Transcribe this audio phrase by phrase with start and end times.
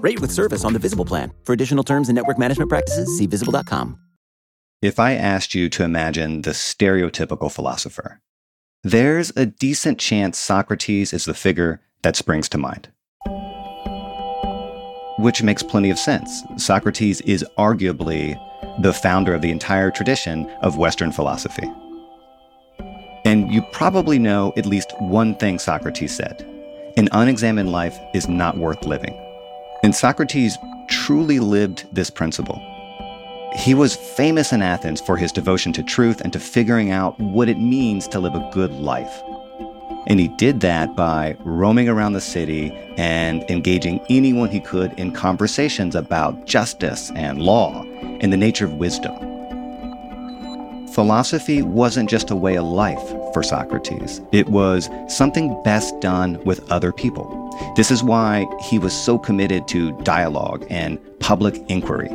[0.00, 1.32] Rate with service on the Visible plan.
[1.44, 3.98] For additional terms and network management practices, see visible.com.
[4.82, 8.20] If I asked you to imagine the stereotypical philosopher,
[8.82, 12.88] there's a decent chance Socrates is the figure that springs to mind.
[15.18, 16.42] Which makes plenty of sense.
[16.56, 18.40] Socrates is arguably
[18.80, 21.70] the founder of the entire tradition of Western philosophy.
[23.26, 26.46] And you probably know at least one thing Socrates said
[26.96, 29.29] an unexamined life is not worth living.
[29.82, 32.60] And Socrates truly lived this principle.
[33.56, 37.48] He was famous in Athens for his devotion to truth and to figuring out what
[37.48, 39.22] it means to live a good life.
[40.06, 45.12] And he did that by roaming around the city and engaging anyone he could in
[45.12, 47.82] conversations about justice and law
[48.20, 49.29] and the nature of wisdom.
[50.94, 53.00] Philosophy wasn't just a way of life
[53.32, 57.48] for Socrates, it was something best done with other people.
[57.76, 62.08] This is why he was so committed to dialogue and public inquiry.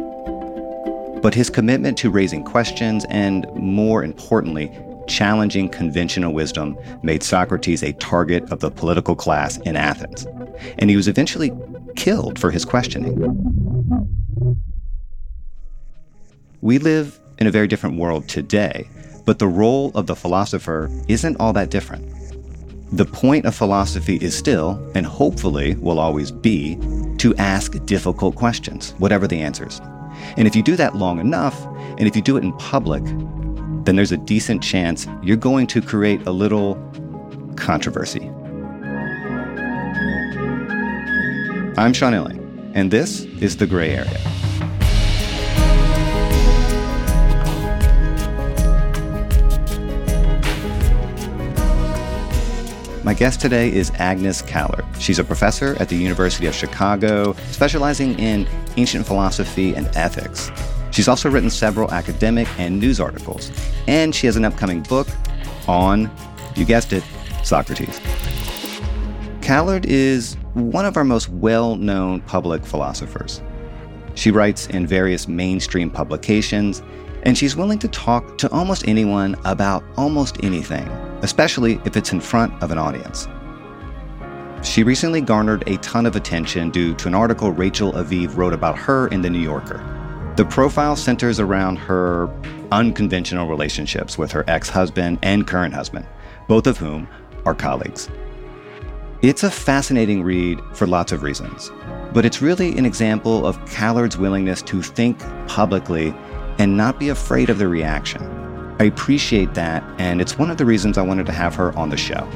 [1.22, 4.70] But his commitment to raising questions and, more importantly,
[5.08, 10.28] challenging conventional wisdom made Socrates a target of the political class in Athens.
[10.80, 11.52] And he was eventually
[11.96, 13.16] killed for his questioning.
[16.62, 18.88] We live in a very different world today,
[19.26, 22.06] but the role of the philosopher isn't all that different.
[22.92, 26.78] The point of philosophy is still, and hopefully will always be,
[27.18, 29.82] to ask difficult questions, whatever the answers.
[30.38, 31.60] And if you do that long enough,
[31.98, 33.04] and if you do it in public,
[33.86, 36.76] then there's a decent chance you're going to create a little
[37.56, 38.30] controversy.
[41.78, 44.45] I'm Sean Illing, and this is The Gray Area.
[53.06, 54.84] My guest today is Agnes Callard.
[54.98, 60.50] She's a professor at the University of Chicago, specializing in ancient philosophy and ethics.
[60.90, 63.52] She's also written several academic and news articles,
[63.88, 65.08] and she has an upcoming book
[65.68, 66.10] on,
[66.56, 67.04] you guessed it,
[67.44, 68.02] Socrates.
[69.44, 73.44] Callard is one of our most well known public philosophers.
[74.16, 76.82] She writes in various mainstream publications,
[77.22, 80.90] and she's willing to talk to almost anyone about almost anything
[81.26, 83.28] especially if it's in front of an audience.
[84.62, 88.78] She recently garnered a ton of attention due to an article Rachel Aviv wrote about
[88.78, 89.84] her in The New Yorker.
[90.36, 92.30] The profile centers around her
[92.72, 96.06] unconventional relationships with her ex husband and current husband,
[96.48, 97.08] both of whom
[97.44, 98.08] are colleagues.
[99.24, 101.72] It's a fascinating read for lots of reasons,
[102.14, 106.14] but it's really an example of Callard's willingness to think publicly
[106.60, 108.35] and not be afraid of the reaction.
[108.78, 111.90] I appreciate that, and it's one of the reasons I wanted to have her on
[111.90, 112.28] the show.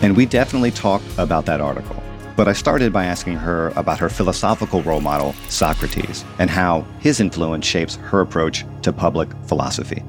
[0.00, 2.02] And we definitely talked about that article.
[2.36, 7.20] But I started by asking her about her philosophical role model, Socrates, and how his
[7.20, 10.02] influence shapes her approach to public philosophy.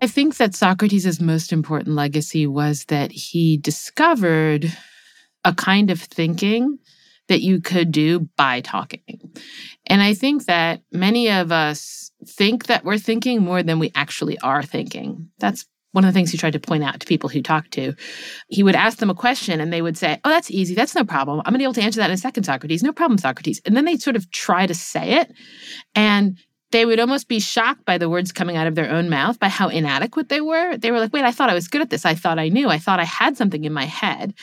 [0.00, 4.70] I think that Socrates' most important legacy was that he discovered
[5.44, 6.78] a kind of thinking
[7.28, 9.32] that you could do by talking.
[9.88, 14.38] And I think that many of us think that we're thinking more than we actually
[14.40, 15.30] are thinking.
[15.38, 17.94] That's one of the things he tried to point out to people who talked to.
[18.48, 20.74] He would ask them a question and they would say, Oh, that's easy.
[20.74, 21.40] That's no problem.
[21.40, 22.82] I'm going to be able to answer that in a second, Socrates.
[22.82, 23.60] No problem, Socrates.
[23.64, 25.32] And then they'd sort of try to say it.
[25.94, 26.38] And
[26.70, 29.48] they would almost be shocked by the words coming out of their own mouth, by
[29.48, 30.76] how inadequate they were.
[30.76, 32.04] They were like, wait, I thought I was good at this.
[32.04, 32.68] I thought I knew.
[32.68, 34.34] I thought I had something in my head.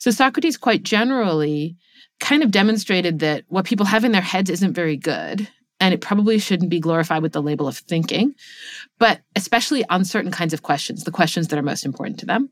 [0.00, 1.76] So Socrates, quite generally,
[2.20, 5.48] kind of demonstrated that what people have in their heads isn't very good
[5.80, 8.34] and it probably shouldn't be glorified with the label of thinking,
[8.98, 12.50] but especially on certain kinds of questions, the questions that are most important to them.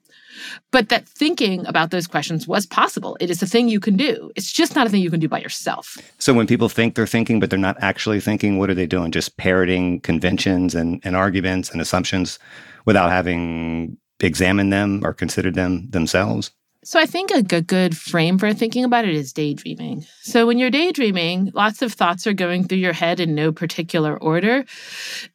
[0.71, 3.17] But that thinking about those questions was possible.
[3.21, 4.31] It is a thing you can do.
[4.37, 5.97] It's just not a thing you can do by yourself.
[6.19, 9.11] So when people think they're thinking, but they're not actually thinking, what are they doing?
[9.11, 12.39] Just parroting conventions and, and arguments and assumptions
[12.85, 16.53] without having examined them or considered them themselves?
[16.87, 20.07] So I think a good frame for thinking about it is daydreaming.
[20.23, 24.17] So when you're daydreaming, lots of thoughts are going through your head in no particular
[24.17, 24.65] order,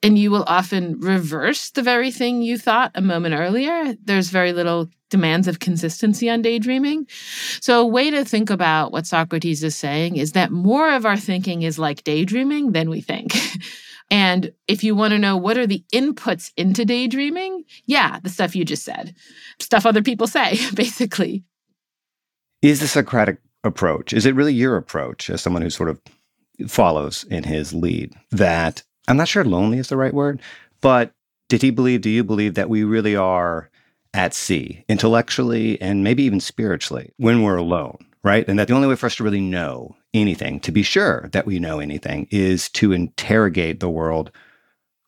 [0.01, 3.97] and you will often reverse the very thing you thought a moment earlier.
[4.01, 7.05] There's very little demands of consistency on daydreaming.
[7.59, 11.17] So a way to think about what Socrates is saying is that more of our
[11.17, 13.35] thinking is like daydreaming than we think.
[14.11, 18.55] And if you want to know what are the inputs into daydreaming, yeah, the stuff
[18.55, 19.15] you just said,
[19.59, 21.45] stuff other people say, basically.
[22.61, 25.99] Is the Socratic approach, is it really your approach as someone who sort of
[26.67, 30.41] follows in his lead that I'm not sure lonely is the right word,
[30.81, 31.13] but
[31.47, 33.69] did he believe, do you believe that we really are
[34.13, 37.97] at sea intellectually and maybe even spiritually when we're alone?
[38.23, 38.47] Right?
[38.47, 41.45] And that the only way for us to really know anything, to be sure that
[41.45, 44.31] we know anything, is to interrogate the world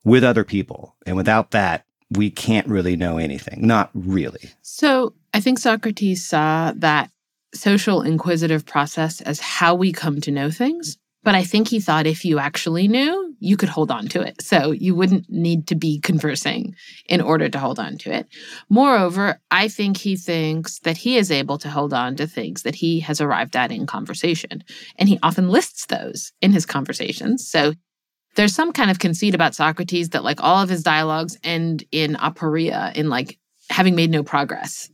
[0.04, 0.96] with other people.
[1.06, 3.66] And without that, we can't really know anything.
[3.66, 4.52] Not really.
[4.62, 7.10] So I think Socrates saw that
[7.54, 10.98] social inquisitive process as how we come to know things.
[11.24, 14.42] But I think he thought if you actually knew, you could hold on to it.
[14.42, 16.76] So you wouldn't need to be conversing
[17.08, 18.28] in order to hold on to it.
[18.70, 22.76] Moreover, I think he thinks that he is able to hold on to things that
[22.76, 24.64] he has arrived at in conversation.
[24.98, 27.48] And he often lists those in his conversations.
[27.48, 27.74] So
[28.36, 32.16] there's some kind of conceit about Socrates that like all of his dialogues end in
[32.16, 33.38] aporia, in like
[33.70, 34.90] having made no progress.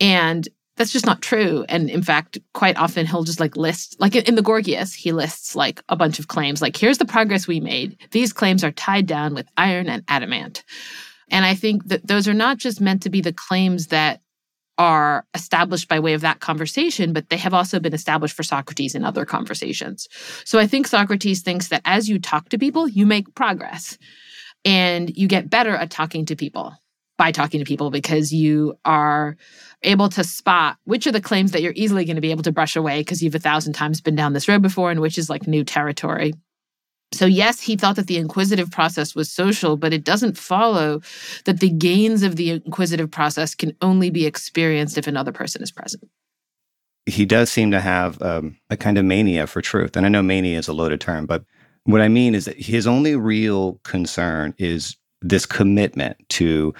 [0.00, 1.64] And that's just not true.
[1.68, 5.56] And in fact, quite often he'll just like list, like in the Gorgias, he lists
[5.56, 7.98] like a bunch of claims, like, here's the progress we made.
[8.10, 10.64] These claims are tied down with iron and adamant.
[11.30, 14.20] And I think that those are not just meant to be the claims that
[14.78, 18.94] are established by way of that conversation, but they have also been established for Socrates
[18.94, 20.06] in other conversations.
[20.44, 23.96] So I think Socrates thinks that as you talk to people, you make progress
[24.64, 26.74] and you get better at talking to people
[27.16, 29.36] by talking to people because you are
[29.82, 32.52] able to spot which are the claims that you're easily going to be able to
[32.52, 35.30] brush away because you've a thousand times been down this road before and which is
[35.30, 36.32] like new territory.
[37.12, 41.00] So, yes, he thought that the inquisitive process was social, but it doesn't follow
[41.44, 45.70] that the gains of the inquisitive process can only be experienced if another person is
[45.70, 46.08] present.
[47.06, 49.96] He does seem to have um, a kind of mania for truth.
[49.96, 51.44] And I know mania is a loaded term, but
[51.84, 56.74] what I mean is that his only real concern is this commitment to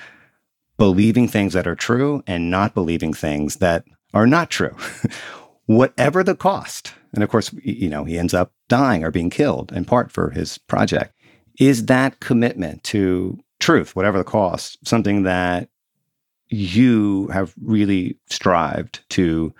[0.79, 3.85] believing things that are true and not believing things that
[4.15, 4.75] are not true,
[5.67, 6.93] whatever the cost.
[7.13, 10.31] And of course, you know, he ends up dying or being killed in part for
[10.31, 11.15] his project.
[11.59, 15.71] Is that commitment to truth, whatever the cost, something that
[16.49, 19.55] you have really strived to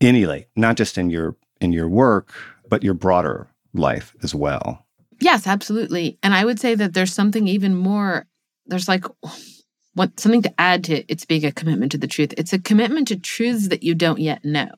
[0.00, 2.32] emulate, not just in your in your work,
[2.68, 4.84] but your broader life as well?
[5.20, 6.18] Yes, absolutely.
[6.22, 8.26] And I would say that there's something even more
[8.66, 9.04] there's like
[9.96, 12.34] something to add to it's being a commitment to the truth.
[12.36, 14.70] It's a commitment to truths that you don't yet know.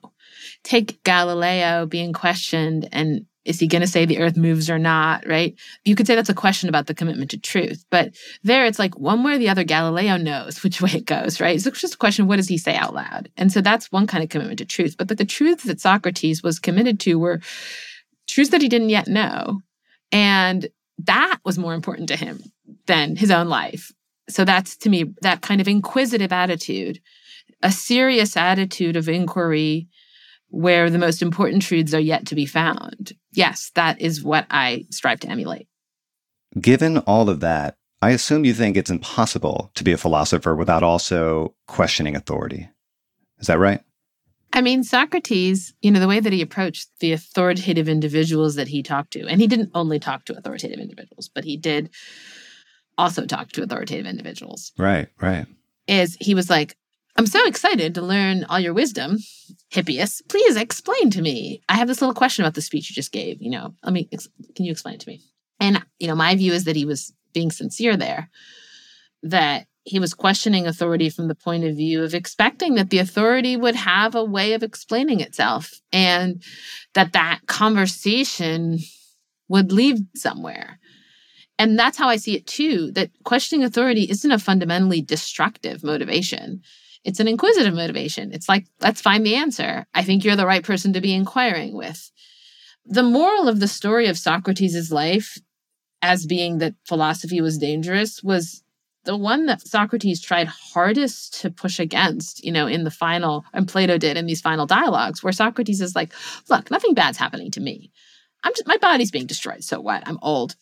[0.63, 5.27] Take Galileo being questioned and is he going to say the earth moves or not,
[5.27, 5.55] right?
[5.85, 7.85] You could say that's a question about the commitment to truth.
[7.91, 11.39] But there it's like one way or the other, Galileo knows which way it goes,
[11.39, 11.61] right?
[11.61, 13.29] So it's just a question of what does he say out loud?
[13.37, 14.95] And so that's one kind of commitment to truth.
[14.97, 17.39] But the, the truths that Socrates was committed to were
[18.27, 19.61] truths that he didn't yet know.
[20.11, 20.67] And
[20.99, 22.41] that was more important to him
[22.87, 23.91] than his own life
[24.29, 26.99] so that's to me that kind of inquisitive attitude,
[27.61, 29.87] a serious attitude of inquiry
[30.49, 33.13] where the most important truths are yet to be found.
[33.33, 35.67] Yes, that is what I strive to emulate.
[36.59, 40.83] Given all of that, I assume you think it's impossible to be a philosopher without
[40.83, 42.69] also questioning authority.
[43.39, 43.81] Is that right?
[44.53, 48.81] I mean, Socrates, you know, the way that he approached the authoritative individuals that he
[48.81, 51.89] talked to, and he didn't only talk to authoritative individuals, but he did
[52.97, 54.71] also talked to authoritative individuals.
[54.77, 55.45] Right, right.
[55.87, 56.75] Is he was like,
[57.17, 59.17] I'm so excited to learn all your wisdom,
[59.71, 60.21] Hippias.
[60.27, 61.61] Please explain to me.
[61.69, 63.41] I have this little question about the speech you just gave.
[63.41, 64.09] You know, let me,
[64.55, 65.21] can you explain it to me?
[65.59, 68.29] And, you know, my view is that he was being sincere there,
[69.23, 73.55] that he was questioning authority from the point of view of expecting that the authority
[73.55, 76.43] would have a way of explaining itself and
[76.95, 78.79] that that conversation
[79.47, 80.79] would lead somewhere
[81.57, 86.61] and that's how I see it too that questioning authority isn't a fundamentally destructive motivation.
[87.03, 88.33] It's an inquisitive motivation.
[88.33, 89.85] It's like, let's find the answer.
[89.93, 92.11] I think you're the right person to be inquiring with.
[92.85, 95.37] The moral of the story of Socrates' life
[96.01, 98.63] as being that philosophy was dangerous was
[99.05, 103.67] the one that Socrates tried hardest to push against, you know, in the final, and
[103.67, 106.11] Plato did in these final dialogues, where Socrates is like,
[106.49, 107.91] look, nothing bad's happening to me.
[108.43, 109.63] I'm just, my body's being destroyed.
[109.63, 110.07] So what?
[110.07, 110.55] I'm old.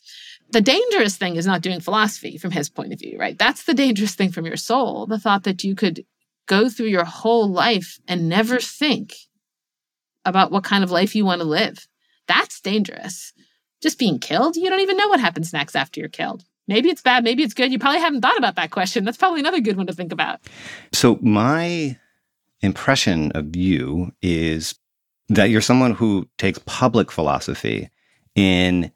[0.54, 3.36] The dangerous thing is not doing philosophy from his point of view, right?
[3.36, 5.08] That's the dangerous thing from your soul.
[5.08, 6.06] The thought that you could
[6.46, 9.16] go through your whole life and never think
[10.26, 11.88] about what kind of life you want to live.
[12.28, 13.34] That's dangerous.
[13.82, 16.44] Just being killed, you don't even know what happens next after you're killed.
[16.68, 17.72] Maybe it's bad, maybe it's good.
[17.72, 19.06] You probably haven't thought about that question.
[19.06, 20.40] That's probably another good one to think about.
[20.94, 21.98] So, my
[22.62, 24.76] impression of you is
[25.30, 27.90] that you're someone who takes public philosophy
[28.36, 28.92] in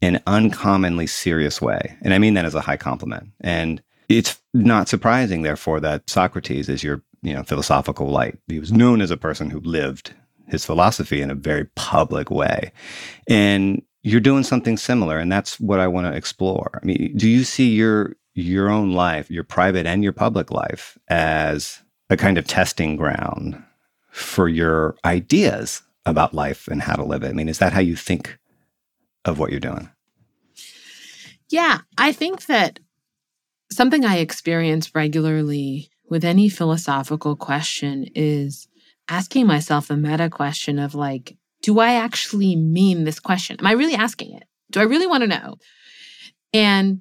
[0.00, 1.96] an uncommonly serious way.
[2.02, 3.30] And I mean that as a high compliment.
[3.40, 8.38] And it's not surprising, therefore, that Socrates is your you know, philosophical light.
[8.46, 10.14] He was known as a person who lived
[10.46, 12.72] his philosophy in a very public way.
[13.28, 17.28] And you're doing something similar and that's what i want to explore i mean do
[17.28, 22.38] you see your your own life your private and your public life as a kind
[22.38, 23.62] of testing ground
[24.10, 27.80] for your ideas about life and how to live it i mean is that how
[27.80, 28.38] you think
[29.28, 29.90] of what you're doing
[31.50, 32.80] yeah i think that
[33.70, 38.66] something i experience regularly with any philosophical question is
[39.08, 43.56] asking myself a meta question of like do I actually mean this question?
[43.58, 44.44] Am I really asking it?
[44.70, 45.56] Do I really want to know?
[46.52, 47.00] And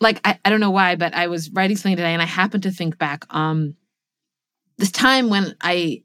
[0.00, 2.62] like, I, I don't know why, but I was writing something today and I happened
[2.64, 3.74] to think back um
[4.78, 6.02] this time when I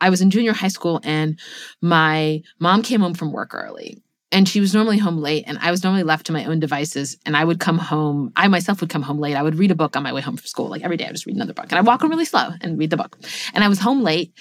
[0.00, 1.38] I was in junior high school and
[1.82, 5.70] my mom came home from work early and she was normally home late and I
[5.70, 8.90] was normally left to my own devices and I would come home I myself would
[8.90, 10.82] come home late I would read a book on my way home from school like
[10.82, 12.78] every day I would just read another book and I walk home really slow and
[12.78, 13.18] read the book
[13.54, 14.32] and I was home late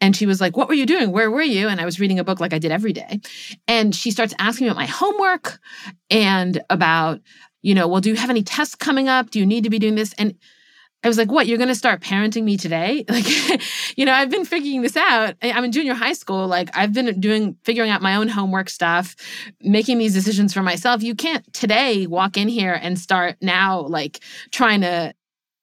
[0.00, 1.10] and she was like, What were you doing?
[1.10, 1.68] Where were you?
[1.68, 3.20] And I was reading a book like I did every day.
[3.66, 5.58] And she starts asking me about my homework
[6.10, 7.20] and about,
[7.62, 9.30] you know, well, do you have any tests coming up?
[9.30, 10.12] Do you need to be doing this?
[10.18, 10.34] And
[11.06, 13.04] I was like, what, you're going to start parenting me today?
[13.16, 13.62] Like,
[13.96, 15.36] you know, I've been figuring this out.
[15.40, 16.46] I'm in junior high school.
[16.48, 19.16] Like, I've been doing, figuring out my own homework stuff,
[19.62, 21.02] making these decisions for myself.
[21.02, 24.20] You can't today walk in here and start now, like,
[24.50, 25.14] trying to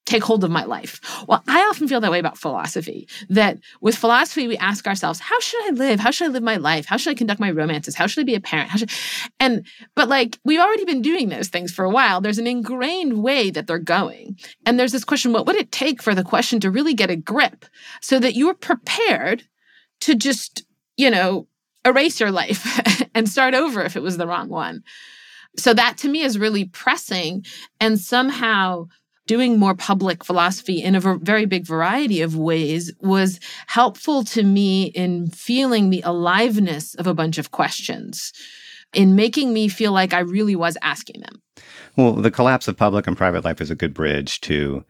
[0.06, 1.00] take hold of my life.
[1.28, 3.08] Well, I often feel that way about philosophy.
[3.30, 6.00] That with philosophy, we ask ourselves, how should I live?
[6.00, 6.86] How should I live my life?
[6.86, 7.96] How should I conduct my romances?
[7.96, 8.70] How should I be a parent?
[8.70, 8.92] How should
[9.40, 12.20] and but like we've already been doing those things for a while.
[12.20, 14.38] There's an ingrained way that they're going.
[14.66, 17.16] And there's this question, what would it take for the question to really get a
[17.16, 17.66] grip
[18.02, 19.44] so that you're prepared
[20.02, 20.66] to just,
[20.98, 21.48] you know,
[21.86, 24.84] erase your life and start over if it was the wrong one?
[25.58, 27.46] So that to me is really pressing
[27.80, 28.88] and somehow
[29.28, 34.86] doing more public philosophy in a very big variety of ways was helpful to me
[34.88, 38.34] in feeling the aliveness of a bunch of questions,
[38.94, 41.42] in making me feel like I really was asking them.
[41.96, 44.84] Well, the collapse of public and private life is a good bridge to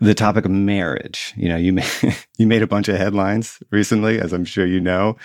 [0.00, 1.32] the topic of marriage.
[1.36, 1.90] You know, you made,
[2.38, 5.16] you made a bunch of headlines recently, as I'm sure you know,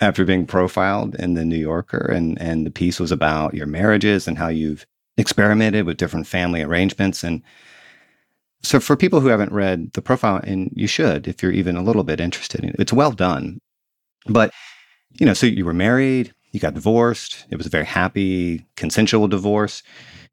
[0.00, 4.26] after being profiled in the New Yorker, and and the piece was about your marriages
[4.26, 4.86] and how you've
[5.16, 7.42] experimented with different family arrangements and
[8.62, 11.82] so for people who haven't read the profile, and you should if you're even a
[11.82, 13.60] little bit interested in it, it's well done.
[14.26, 14.52] But,
[15.18, 17.46] you know, so you were married, you got divorced.
[17.50, 19.82] It was a very happy, consensual divorce.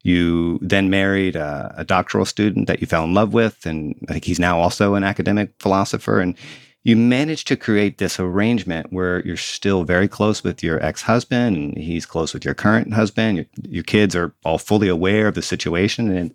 [0.02, 4.12] You then married a, a doctoral student that you fell in love with, and I
[4.12, 6.20] think he's now also an academic philosopher.
[6.20, 6.36] And
[6.84, 11.76] you managed to create this arrangement where you're still very close with your ex-husband and
[11.76, 15.42] he's close with your current husband your, your kids are all fully aware of the
[15.42, 16.34] situation and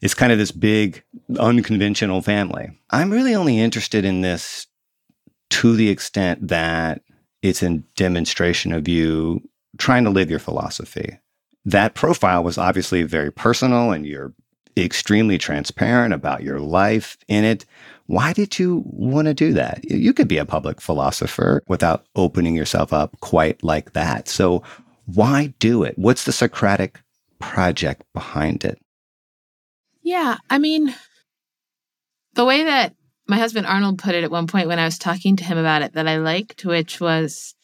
[0.00, 1.02] it's kind of this big,
[1.38, 2.70] unconventional family.
[2.90, 4.66] I'm really only interested in this
[5.50, 7.02] to the extent that
[7.42, 9.40] it's a demonstration of you
[9.78, 11.18] trying to live your philosophy.
[11.64, 14.32] That profile was obviously very personal and you're
[14.76, 17.64] extremely transparent about your life in it.
[18.06, 19.84] Why did you want to do that?
[19.84, 24.28] You could be a public philosopher without opening yourself up quite like that.
[24.28, 24.62] So,
[25.06, 25.98] why do it?
[25.98, 27.00] What's the Socratic
[27.38, 28.78] project behind it?
[30.08, 30.38] Yeah.
[30.48, 30.94] I mean,
[32.32, 32.94] the way that
[33.26, 35.82] my husband Arnold put it at one point when I was talking to him about
[35.82, 37.54] it that I liked, which was,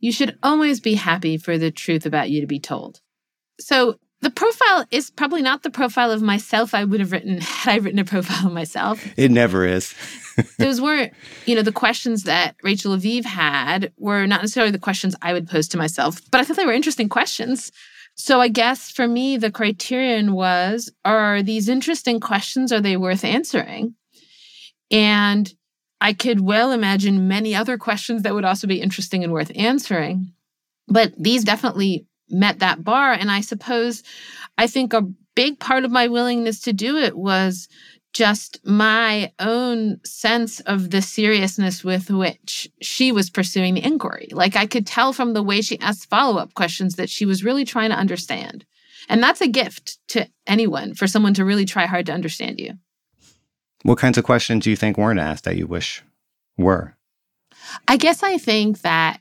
[0.00, 3.00] you should always be happy for the truth about you to be told.
[3.60, 7.74] So the profile is probably not the profile of myself I would have written had
[7.74, 9.06] I written a profile of myself.
[9.16, 9.94] It never is.
[10.58, 11.12] Those weren't,
[11.46, 15.46] you know, the questions that Rachel Aviv had were not necessarily the questions I would
[15.46, 17.70] pose to myself, but I thought they were interesting questions.
[18.18, 22.72] So I guess for me, the criterion was are these interesting questions?
[22.72, 23.94] Are they worth answering?
[24.90, 25.52] And
[26.00, 30.32] I could well imagine many other questions that would also be interesting and worth answering.
[30.88, 33.12] But these definitely met that bar.
[33.12, 34.02] And I suppose
[34.58, 37.68] I think a big part of my willingness to do it was
[38.12, 44.28] just my own sense of the seriousness with which she was pursuing the inquiry.
[44.32, 47.44] Like I could tell from the way she asked follow up questions that she was
[47.44, 48.64] really trying to understand.
[49.08, 52.74] And that's a gift to anyone for someone to really try hard to understand you.
[53.82, 56.02] What kinds of questions do you think weren't asked that you wish
[56.56, 56.96] were?
[57.86, 59.20] I guess I think that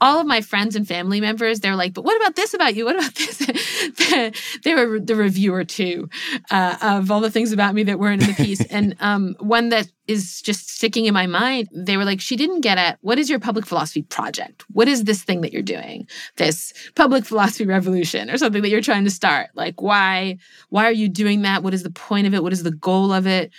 [0.00, 2.84] all of my friends and family members, they're like, but what about this about you?
[2.84, 3.38] What about this?
[4.64, 6.08] they were the reviewer too
[6.50, 8.64] uh, of all the things about me that weren't in the piece.
[8.66, 12.62] and um, one that is just sticking in my mind, they were like, she didn't
[12.62, 14.64] get at what is your public philosophy project?
[14.72, 16.08] What is this thing that you're doing?
[16.36, 19.50] This public philosophy revolution or something that you're trying to start?
[19.54, 20.38] Like, why?
[20.70, 21.62] Why are you doing that?
[21.62, 22.42] What is the point of it?
[22.42, 23.52] What is the goal of it?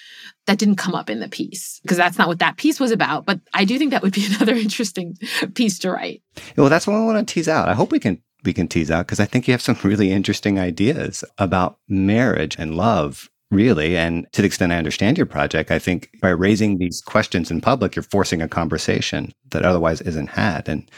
[0.50, 3.24] that didn't come up in the piece because that's not what that piece was about.
[3.24, 5.15] But I do think that would be another interesting
[5.53, 6.24] piece to write.
[6.58, 7.70] Well, that's what I want to tease out.
[7.70, 10.12] I hope we can we can tease out because I think you have some really
[10.12, 13.29] interesting ideas about marriage and love.
[13.51, 13.98] Really.
[13.98, 17.62] And to the extent I understand your project, I think by raising these questions in
[17.62, 20.70] public, you're forcing a conversation that otherwise isn't had.
[20.70, 20.89] And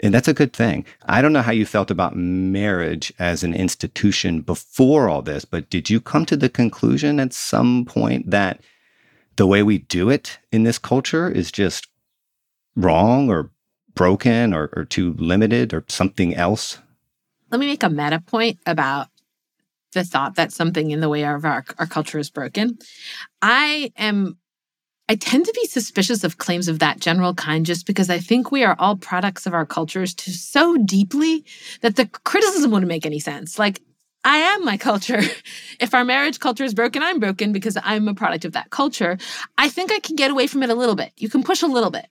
[0.00, 0.84] and that's a good thing.
[1.06, 5.68] I don't know how you felt about marriage as an institution before all this, but
[5.70, 8.60] did you come to the conclusion at some point that
[9.34, 11.88] the way we do it in this culture is just
[12.76, 13.50] wrong or
[13.94, 16.78] broken or, or too limited or something else?
[17.50, 19.08] Let me make a meta point about
[19.92, 22.78] the thought that something in the way of our, our culture is broken.
[23.42, 24.38] I am
[25.10, 28.52] I tend to be suspicious of claims of that general kind just because I think
[28.52, 31.46] we are all products of our cultures to so deeply
[31.80, 33.58] that the criticism wouldn't make any sense.
[33.58, 33.80] Like,
[34.22, 35.22] I am my culture.
[35.80, 39.16] if our marriage culture is broken, I'm broken because I'm a product of that culture.
[39.56, 41.12] I think I can get away from it a little bit.
[41.16, 42.06] You can push a little bit.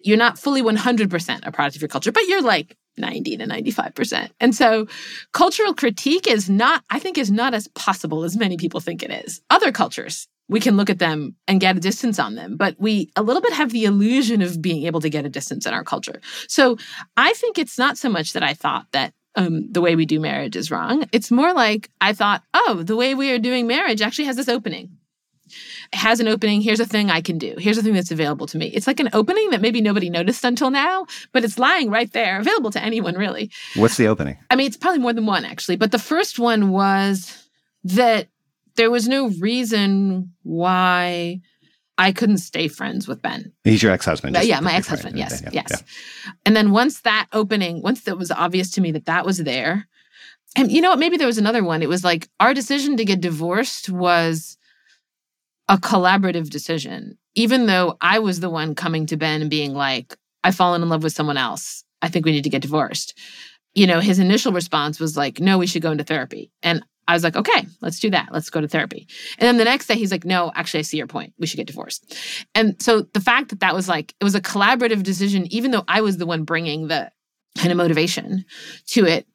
[0.00, 4.30] You're not fully 100% a product of your culture, but you're like 90 to 95%.
[4.40, 4.86] And so
[5.32, 9.10] cultural critique is not, I think, is not as possible as many people think it
[9.10, 9.40] is.
[9.50, 13.10] Other cultures we can look at them and get a distance on them but we
[13.16, 15.84] a little bit have the illusion of being able to get a distance in our
[15.84, 16.76] culture so
[17.16, 20.20] i think it's not so much that i thought that um, the way we do
[20.20, 24.02] marriage is wrong it's more like i thought oh the way we are doing marriage
[24.02, 24.96] actually has this opening
[25.94, 28.58] has an opening here's a thing i can do here's a thing that's available to
[28.58, 32.12] me it's like an opening that maybe nobody noticed until now but it's lying right
[32.12, 35.44] there available to anyone really what's the opening i mean it's probably more than one
[35.44, 37.48] actually but the first one was
[37.84, 38.28] that
[38.76, 41.40] there was no reason why
[41.96, 43.52] I couldn't stay friends with Ben.
[43.62, 44.36] He's your ex-husband.
[44.42, 45.16] Yeah, my ex-husband.
[45.16, 45.66] Yes, yeah, yes.
[45.70, 46.32] Yeah.
[46.44, 49.86] And then once that opening, once it was obvious to me that that was there,
[50.56, 50.98] and you know what?
[50.98, 51.82] Maybe there was another one.
[51.82, 54.56] It was like our decision to get divorced was
[55.68, 60.16] a collaborative decision, even though I was the one coming to Ben and being like,
[60.42, 61.84] "I've fallen in love with someone else.
[62.02, 63.18] I think we need to get divorced."
[63.74, 67.12] You know, his initial response was like, "No, we should go into therapy." And I
[67.12, 68.28] was like, okay, let's do that.
[68.32, 69.06] Let's go to therapy.
[69.38, 71.34] And then the next day, he's like, no, actually, I see your point.
[71.38, 72.16] We should get divorced.
[72.54, 75.84] And so the fact that that was like, it was a collaborative decision, even though
[75.86, 77.10] I was the one bringing the
[77.58, 78.44] kind of motivation
[78.88, 79.26] to it,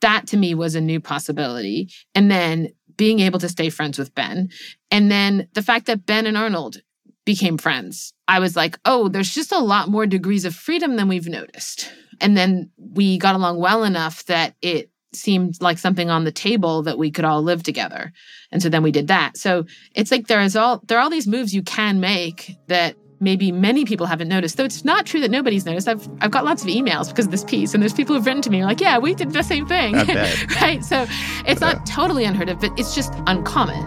[0.00, 1.90] that to me was a new possibility.
[2.14, 4.50] And then being able to stay friends with Ben.
[4.90, 6.78] And then the fact that Ben and Arnold
[7.24, 11.08] became friends, I was like, oh, there's just a lot more degrees of freedom than
[11.08, 11.90] we've noticed.
[12.20, 16.82] And then we got along well enough that it seemed like something on the table
[16.82, 18.12] that we could all live together.
[18.50, 19.36] And so then we did that.
[19.36, 22.96] So it's like there is all there are all these moves you can make that
[23.24, 24.56] maybe many people haven't noticed.
[24.56, 25.88] Though it's not true that nobody's noticed.
[25.88, 28.42] I've I've got lots of emails because of this piece, and there's people who've written
[28.42, 29.94] to me like, "Yeah, we did the same thing."
[30.60, 30.84] right?
[30.84, 31.06] So
[31.46, 33.82] it's not totally unheard of, but it's just uncommon.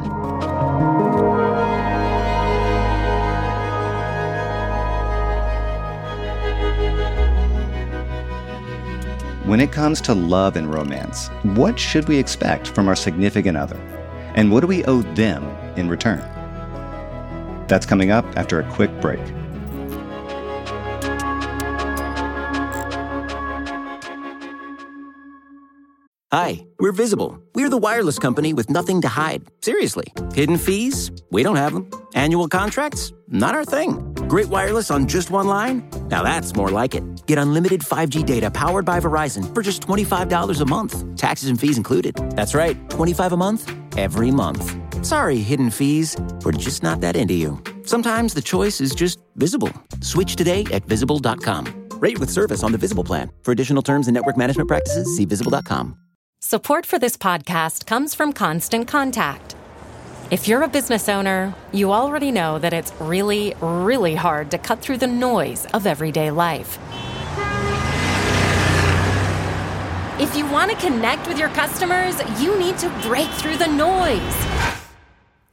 [9.47, 13.79] When it comes to love and romance, what should we expect from our significant other?
[14.35, 15.45] And what do we owe them
[15.77, 16.36] in return?
[17.67, 19.21] That's coming up after a quick break.
[26.33, 27.41] Hi, we're Visible.
[27.55, 29.43] We're the wireless company with nothing to hide.
[29.61, 30.13] Seriously.
[30.33, 31.09] Hidden fees?
[31.31, 31.89] We don't have them.
[32.15, 33.13] Annual contracts?
[33.29, 34.13] Not our thing.
[34.27, 35.89] Great wireless on just one line?
[36.09, 37.03] Now that's more like it.
[37.27, 41.77] Get unlimited 5G data powered by Verizon for just $25 a month, taxes and fees
[41.77, 42.15] included.
[42.35, 44.86] That's right, 25 a month, every month.
[45.03, 46.15] Sorry, hidden fees.
[46.43, 47.61] We're just not that into you.
[47.83, 49.71] Sometimes the choice is just visible.
[50.01, 51.89] Switch today at visible.com.
[51.99, 53.31] Rate with service on the Visible plan.
[53.43, 55.97] For additional terms and network management practices, see visible.com.
[56.39, 59.55] Support for this podcast comes from Constant Contact.
[60.29, 64.81] If you're a business owner, you already know that it's really, really hard to cut
[64.81, 66.77] through the noise of everyday life.
[70.19, 74.86] If you want to connect with your customers, you need to break through the noise.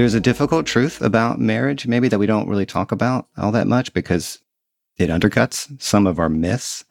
[0.00, 3.66] There's a difficult truth about marriage, maybe that we don't really talk about all that
[3.66, 4.38] much because
[4.96, 6.86] it undercuts some of our myths.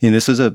[0.00, 0.48] And this was a, I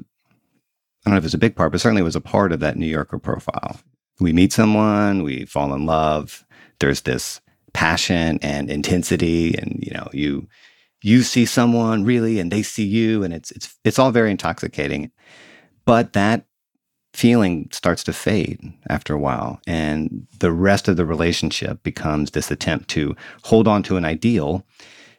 [1.03, 2.77] don't know if it's a big part, but certainly it was a part of that
[2.77, 3.77] New Yorker profile.
[4.21, 6.45] We meet someone, we fall in love.
[6.79, 7.41] There's this
[7.73, 10.47] passion and intensity, and you know, you
[11.03, 15.11] you see someone really, and they see you, and it's it's it's all very intoxicating.
[15.83, 16.45] But that
[17.13, 19.59] feeling starts to fade after a while.
[19.67, 24.65] And the rest of the relationship becomes this attempt to hold on to an ideal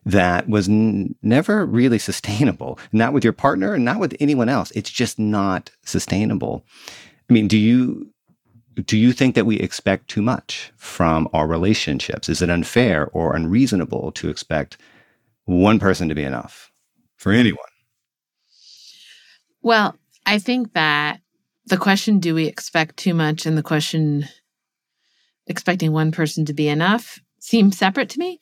[0.04, 4.70] that was n- never really sustainable, not with your partner and not with anyone else.
[4.72, 6.64] It's just not sustainable.
[7.28, 8.08] I mean, do you
[8.86, 12.30] do you think that we expect too much from our relationships?
[12.30, 14.78] Is it unfair or unreasonable to expect
[15.44, 16.72] one person to be enough
[17.16, 17.58] for anyone?
[19.60, 21.20] Well, I think that
[21.66, 24.28] the question, do we expect too much, and the question,
[25.46, 28.38] expecting one person to be enough, seem separate to me.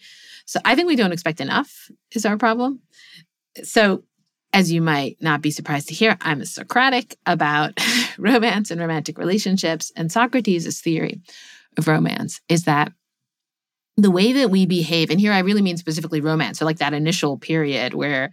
[0.46, 2.80] So I think we don't expect enough, is our problem.
[3.62, 4.04] So,
[4.52, 7.78] as you might not be surprised to hear, I'm a Socratic about
[8.18, 9.92] romance and romantic relationships.
[9.94, 11.20] And Socrates' theory
[11.78, 12.92] of romance is that
[13.96, 16.94] the way that we behave, and here I really mean specifically romance, so like that
[16.94, 18.30] initial period where,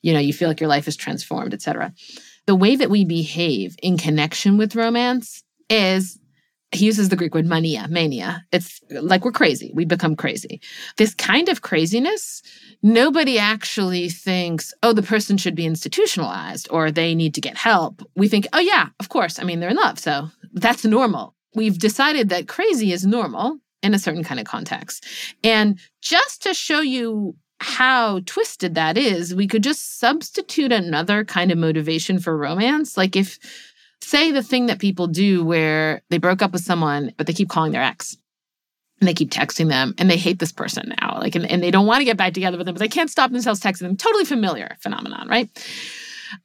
[0.00, 1.92] you know, you feel like your life is transformed, et cetera
[2.48, 6.18] the way that we behave in connection with romance is
[6.72, 8.42] he uses the Greek word mania, mania.
[8.52, 9.70] It's like we're crazy.
[9.74, 10.62] We become crazy.
[10.96, 12.42] This kind of craziness,
[12.82, 18.00] nobody actually thinks, oh, the person should be institutionalized or they need to get help.
[18.16, 19.38] We think, oh, yeah, of course.
[19.38, 19.98] I mean, they're in love.
[19.98, 21.34] So that's normal.
[21.54, 25.04] We've decided that crazy is normal in a certain kind of context.
[25.44, 31.50] And just to show you how twisted that is, we could just substitute another kind
[31.50, 32.96] of motivation for romance.
[32.96, 33.38] Like if,
[34.00, 37.48] say, the thing that people do where they broke up with someone, but they keep
[37.48, 38.16] calling their ex
[39.00, 41.18] and they keep texting them and they hate this person now.
[41.18, 43.10] Like, and, and they don't want to get back together with them, but they can't
[43.10, 43.96] stop themselves texting them.
[43.96, 45.48] Totally familiar phenomenon, right?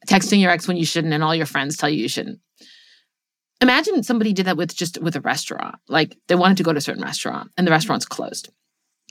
[0.08, 2.40] Texting your ex when you shouldn't and all your friends tell you you shouldn't.
[3.60, 5.76] Imagine somebody did that with just with a restaurant.
[5.88, 8.50] Like they wanted to go to a certain restaurant and the restaurant's closed.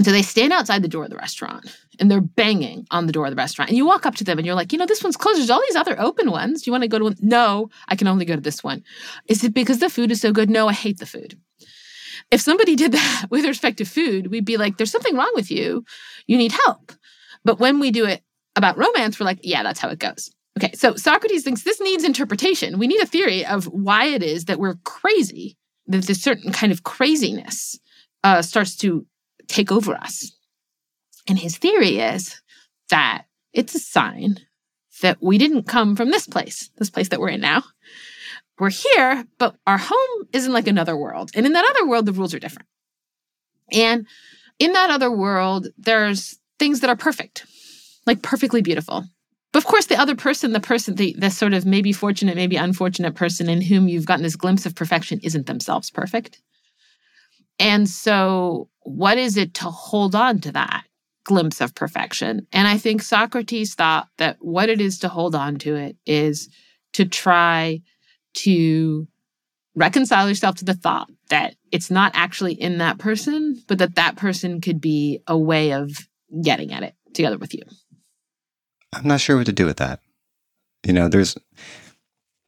[0.01, 3.25] So they stand outside the door of the restaurant and they're banging on the door
[3.25, 3.69] of the restaurant.
[3.69, 5.37] And you walk up to them and you're like, you know, this one's closed.
[5.37, 6.63] There's all these other open ones.
[6.63, 7.15] Do you want to go to one?
[7.21, 8.83] No, I can only go to this one.
[9.27, 10.49] Is it because the food is so good?
[10.49, 11.39] No, I hate the food.
[12.31, 15.51] If somebody did that with respect to food, we'd be like, there's something wrong with
[15.51, 15.85] you.
[16.25, 16.91] You need help.
[17.45, 18.23] But when we do it
[18.55, 20.31] about romance, we're like, yeah, that's how it goes.
[20.57, 22.79] Okay, so Socrates thinks this needs interpretation.
[22.79, 26.71] We need a theory of why it is that we're crazy, that this certain kind
[26.71, 27.79] of craziness
[28.23, 29.05] uh, starts to
[29.47, 30.31] take over us.
[31.27, 32.41] And his theory is
[32.89, 34.39] that it's a sign
[35.01, 37.63] that we didn't come from this place, this place that we're in now.
[38.59, 41.31] We're here, but our home is in like another world.
[41.33, 42.67] And in that other world, the rules are different.
[43.71, 44.07] And
[44.59, 47.45] in that other world, there's things that are perfect,
[48.05, 49.05] like perfectly beautiful.
[49.51, 52.55] But of course, the other person, the person, the, the sort of maybe fortunate, maybe
[52.55, 56.41] unfortunate person in whom you've gotten this glimpse of perfection isn't themselves perfect.
[57.59, 60.83] And so, what is it to hold on to that
[61.25, 62.47] glimpse of perfection?
[62.51, 66.49] And I think Socrates thought that what it is to hold on to it is
[66.93, 67.81] to try
[68.35, 69.07] to
[69.75, 74.15] reconcile yourself to the thought that it's not actually in that person, but that that
[74.15, 75.91] person could be a way of
[76.43, 77.63] getting at it together with you.
[78.93, 79.99] I'm not sure what to do with that.
[80.85, 81.35] You know, there's,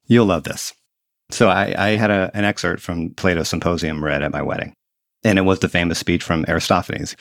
[0.05, 0.73] you'll love this.
[1.31, 4.73] So I, I had a, an excerpt from Plato's Symposium read at my wedding.
[5.25, 7.17] And it was the famous speech from Aristophanes.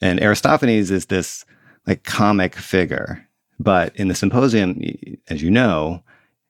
[0.00, 1.44] And Aristophanes is this
[1.86, 3.24] like comic figure.
[3.60, 4.82] But in the symposium,
[5.28, 6.02] as you know,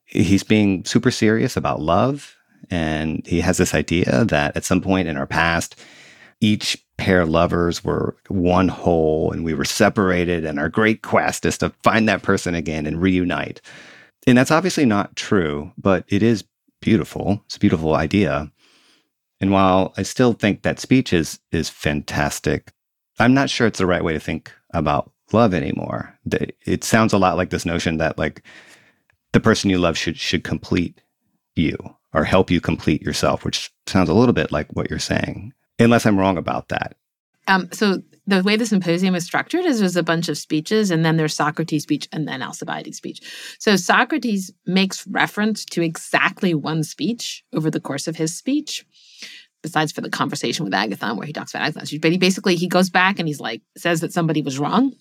[0.07, 2.37] he's being super serious about love
[2.69, 5.81] And he has this idea that at some point in our past,
[6.41, 11.47] each pair of lovers were one whole and we were separated, and our great quest
[11.47, 13.61] is to find that person again and reunite.
[14.27, 16.45] And that's obviously not true, but it is
[16.81, 17.43] beautiful.
[17.47, 18.51] It's a beautiful idea.
[19.41, 22.73] And while I still think that speech is is fantastic,
[23.19, 26.19] I'm not sure it's the right way to think about love anymore.
[26.67, 28.43] It sounds a lot like this notion that like
[29.33, 31.01] the person you love should should complete
[31.55, 31.77] you
[32.13, 36.07] or help you complete yourself, which sounds a little bit like what you're saying, unless
[36.07, 36.97] I'm wrong about that.
[37.47, 41.05] Um, so the way the symposium is structured is there's a bunch of speeches, and
[41.05, 43.21] then there's Socrates' speech, and then Alcibiades' speech.
[43.59, 48.85] So Socrates makes reference to exactly one speech over the course of his speech,
[49.63, 52.01] besides for the conversation with Agathon, where he talks about Agathon.
[52.01, 54.95] But he basically he goes back and he's like says that somebody was wrong.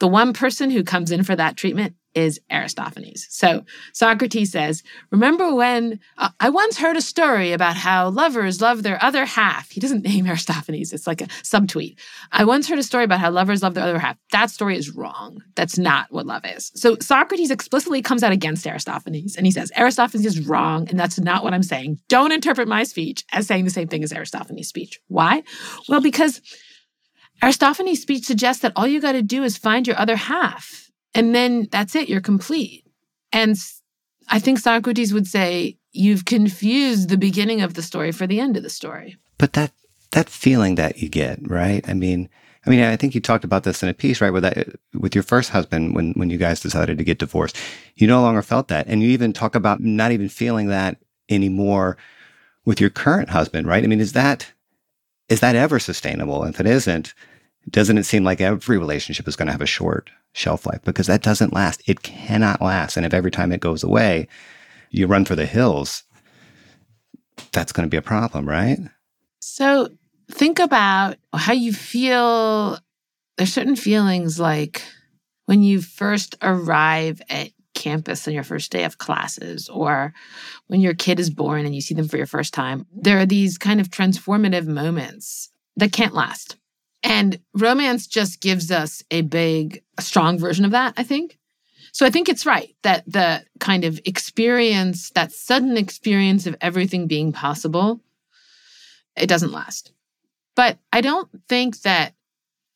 [0.00, 3.26] The one person who comes in for that treatment is Aristophanes.
[3.30, 8.82] So Socrates says, Remember when uh, I once heard a story about how lovers love
[8.82, 9.70] their other half?
[9.70, 11.96] He doesn't name Aristophanes, it's like a subtweet.
[12.32, 14.16] I once heard a story about how lovers love their other half.
[14.32, 15.42] That story is wrong.
[15.54, 16.72] That's not what love is.
[16.74, 21.18] So Socrates explicitly comes out against Aristophanes and he says, Aristophanes is wrong, and that's
[21.18, 21.98] not what I'm saying.
[22.08, 25.00] Don't interpret my speech as saying the same thing as Aristophanes' speech.
[25.08, 25.42] Why?
[25.88, 26.40] Well, because
[27.42, 30.83] Aristophanes' speech suggests that all you got to do is find your other half
[31.14, 32.84] and then that's it, you're complete.
[33.32, 33.56] And
[34.28, 38.56] I think Socrates would say, you've confused the beginning of the story for the end
[38.56, 39.16] of the story.
[39.38, 39.72] But that
[40.12, 41.88] that feeling that you get, right?
[41.88, 42.28] I mean,
[42.66, 44.32] I mean, I think you talked about this in a piece, right?
[44.32, 47.56] With that, with your first husband, when when you guys decided to get divorced,
[47.96, 50.98] you no longer felt that, and you even talk about not even feeling that
[51.28, 51.96] anymore
[52.64, 53.84] with your current husband, right?
[53.84, 54.52] I mean, is that
[55.28, 56.44] is that ever sustainable?
[56.44, 57.14] If it isn't,
[57.70, 61.06] doesn't it seem like every relationship is going to have a short shelf life because
[61.06, 61.82] that doesn't last.
[61.86, 62.96] It cannot last.
[62.96, 64.28] And if every time it goes away,
[64.90, 66.04] you run for the hills,
[67.52, 68.78] that's going to be a problem, right?
[69.40, 69.88] So
[70.30, 72.78] think about how you feel.
[73.36, 74.82] There's certain feelings like
[75.46, 80.14] when you first arrive at campus on your first day of classes or
[80.68, 82.86] when your kid is born and you see them for your first time.
[82.94, 86.56] There are these kind of transformative moments that can't last.
[87.04, 91.38] And romance just gives us a big, strong version of that, I think.
[91.92, 97.06] So I think it's right that the kind of experience, that sudden experience of everything
[97.06, 98.00] being possible,
[99.16, 99.92] it doesn't last.
[100.56, 102.14] But I don't think that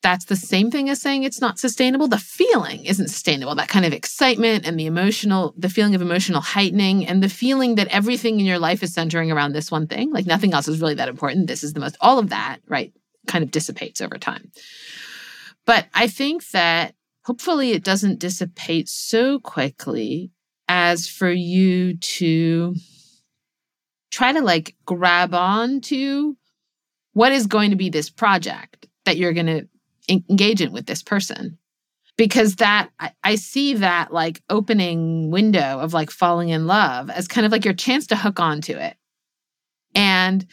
[0.02, 2.06] that's the same thing as saying it's not sustainable.
[2.06, 3.54] The feeling isn't sustainable.
[3.56, 7.74] That kind of excitement and the emotional, the feeling of emotional heightening and the feeling
[7.76, 10.80] that everything in your life is centering around this one thing, like nothing else is
[10.80, 11.48] really that important.
[11.48, 12.92] This is the most, all of that, right?
[13.28, 14.50] Kind of dissipates over time.
[15.64, 20.32] But I think that hopefully it doesn't dissipate so quickly
[20.66, 22.74] as for you to
[24.10, 26.36] try to like grab on to
[27.12, 29.68] what is going to be this project that you're going to
[30.08, 31.58] engage in with this person
[32.16, 37.28] because that I, I, see that like opening window of like falling in love as
[37.28, 38.96] kind of like your chance to hook onto it
[39.94, 40.46] and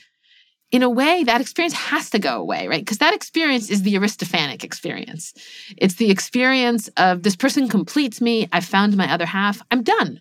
[0.75, 2.81] in a way, that experience has to go away, right?
[2.81, 5.33] Because that experience is the Aristophanic experience.
[5.77, 8.49] It's the experience of this person completes me.
[8.51, 9.61] I found my other half.
[9.71, 10.19] I'm done.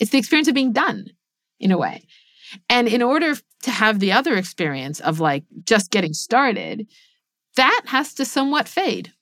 [0.00, 1.10] It's the experience of being done
[1.60, 2.02] in a way.
[2.68, 6.88] And in order to have the other experience of like just getting started,
[7.54, 9.12] that has to somewhat fade.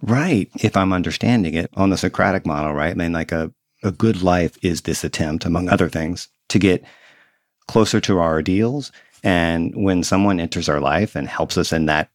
[0.00, 0.50] Right.
[0.62, 2.92] If I'm understanding it on the Socratic model, right?
[2.92, 6.82] I mean, like a, a good life is this attempt, among other things, to get
[7.68, 12.10] closer to our ideals and when someone enters our life and helps us in that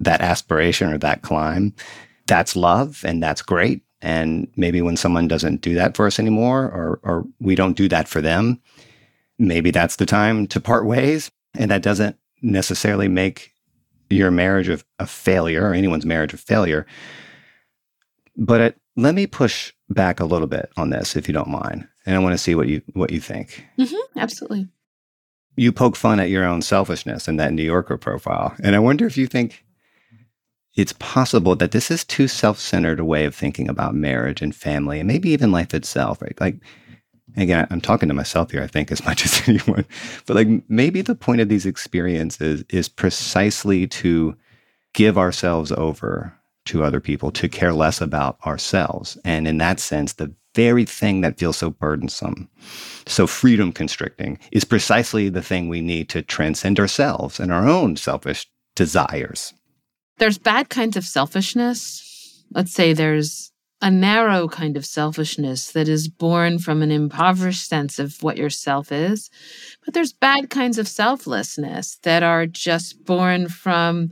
[0.00, 1.74] that aspiration or that climb,
[2.26, 3.82] that's love and that's great.
[4.02, 7.88] And maybe when someone doesn't do that for us anymore or or we don't do
[7.88, 8.60] that for them,
[9.38, 11.30] maybe that's the time to part ways.
[11.54, 13.52] And that doesn't necessarily make
[14.10, 16.86] your marriage a, a failure or anyone's marriage a failure.
[18.36, 21.88] But it, let me push back a little bit on this, if you don't mind,
[22.04, 23.64] and I want to see what you what you think.
[23.78, 24.68] Mm-hmm, absolutely
[25.56, 28.54] you poke fun at your own selfishness in that New Yorker profile.
[28.62, 29.64] And I wonder if you think
[30.74, 34.98] it's possible that this is too self-centered a way of thinking about marriage and family
[34.98, 36.38] and maybe even life itself, right?
[36.40, 36.56] Like
[37.36, 39.84] again, I'm talking to myself here, I think, as much as anyone.
[40.26, 44.36] But like maybe the point of these experiences is precisely to
[44.92, 46.32] give ourselves over
[46.66, 49.18] to other people, to care less about ourselves.
[49.24, 52.48] And in that sense, the very thing that feels so burdensome,
[53.06, 57.96] so freedom constricting, is precisely the thing we need to transcend ourselves and our own
[57.96, 59.52] selfish desires.
[60.18, 62.44] There's bad kinds of selfishness.
[62.52, 67.98] Let's say there's a narrow kind of selfishness that is born from an impoverished sense
[67.98, 69.28] of what your self is.
[69.84, 74.10] But there's bad kinds of selflessness that are just born from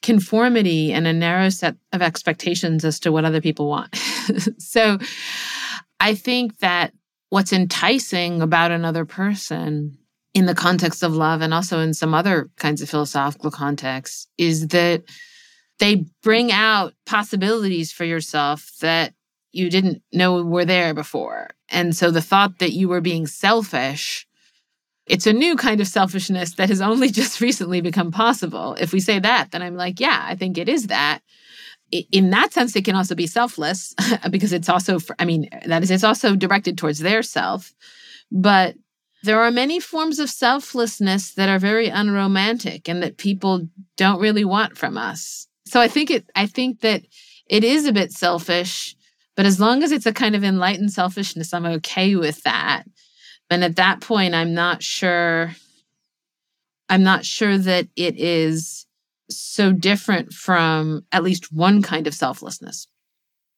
[0.00, 3.94] conformity and a narrow set of expectations as to what other people want.
[4.58, 4.98] so
[6.00, 6.92] I think that
[7.30, 9.98] what's enticing about another person
[10.34, 14.68] in the context of love and also in some other kinds of philosophical contexts is
[14.68, 15.04] that
[15.78, 19.14] they bring out possibilities for yourself that
[19.52, 21.50] you didn't know were there before.
[21.68, 24.26] And so the thought that you were being selfish,
[25.06, 28.76] it's a new kind of selfishness that has only just recently become possible.
[28.78, 31.20] If we say that, then I'm like, yeah, I think it is that.
[32.10, 33.94] In that sense, it can also be selfless
[34.30, 37.72] because it's also, I mean, that is, it's also directed towards their self.
[38.32, 38.74] But
[39.22, 44.44] there are many forms of selflessness that are very unromantic and that people don't really
[44.44, 45.46] want from us.
[45.66, 47.02] So I think it I think that
[47.48, 48.94] it is a bit selfish,
[49.34, 52.84] but as long as it's a kind of enlightened selfishness, I'm okay with that.
[53.48, 55.54] And at that point, I'm not sure
[56.88, 58.83] I'm not sure that it is
[59.30, 62.86] so different from at least one kind of selflessness.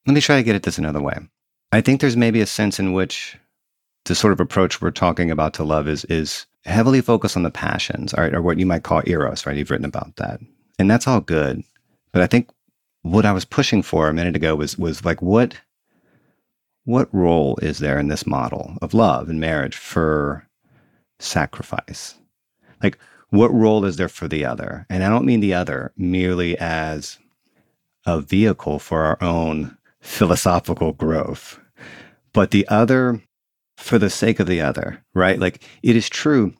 [0.07, 1.19] Let me try to get at this another way.
[1.73, 3.37] I think there's maybe a sense in which
[4.05, 7.51] the sort of approach we're talking about to love is is heavily focused on the
[7.51, 9.57] passions, right, or what you might call eros, right?
[9.57, 10.41] You've written about that,
[10.79, 11.63] and that's all good.
[12.13, 12.51] But I think
[13.03, 15.57] what I was pushing for a minute ago was was like what
[16.85, 20.47] what role is there in this model of love and marriage for
[21.19, 22.15] sacrifice?
[22.83, 22.97] Like
[23.31, 24.87] what role is there for the other?
[24.89, 27.19] And I don't mean the other merely as
[28.05, 31.61] a vehicle for our own philosophical growth,
[32.33, 33.21] but the other
[33.77, 35.39] for the sake of the other, right?
[35.39, 36.55] Like it is true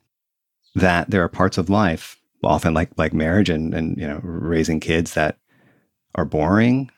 [0.75, 4.79] that there are parts of life, often like like marriage and and you know raising
[4.79, 5.37] kids that
[6.15, 6.91] are boring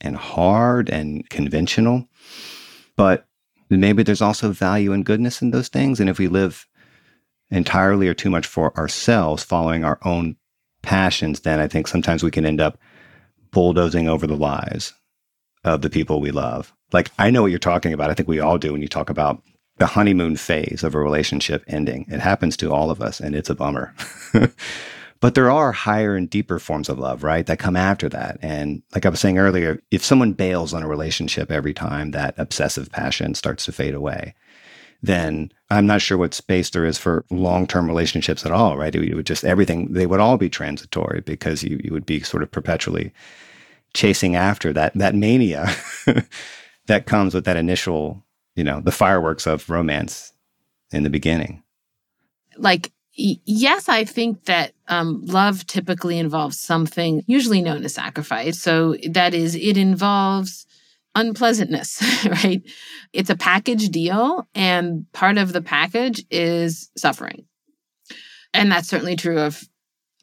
[0.00, 2.06] and hard and conventional.
[2.96, 3.26] But
[3.70, 6.00] maybe there's also value and goodness in those things.
[6.00, 6.66] And if we live
[7.50, 10.36] entirely or too much for ourselves, following our own
[10.82, 12.78] passions, then I think sometimes we can end up
[13.50, 14.92] bulldozing over the lives
[15.64, 16.72] of the people we love.
[16.92, 18.10] Like, I know what you're talking about.
[18.10, 19.42] I think we all do when you talk about
[19.78, 22.06] the honeymoon phase of a relationship ending.
[22.08, 23.94] It happens to all of us, and it's a bummer.
[25.20, 27.46] But there are higher and deeper forms of love, right?
[27.46, 28.38] That come after that.
[28.42, 32.34] And like I was saying earlier, if someone bails on a relationship every time that
[32.36, 34.34] obsessive passion starts to fade away,
[35.06, 38.94] then I'm not sure what space there is for long term relationships at all, right?
[38.94, 42.42] It would just everything, they would all be transitory because you, you would be sort
[42.42, 43.12] of perpetually
[43.94, 45.68] chasing after that, that mania
[46.86, 48.22] that comes with that initial,
[48.54, 50.32] you know, the fireworks of romance
[50.92, 51.62] in the beginning.
[52.56, 58.60] Like yes, I think that um, love typically involves something usually known as sacrifice.
[58.60, 60.65] So that is, it involves
[61.16, 62.00] unpleasantness,
[62.44, 62.62] right?
[63.12, 67.46] It's a package deal, and part of the package is suffering.
[68.54, 69.64] And that's certainly true of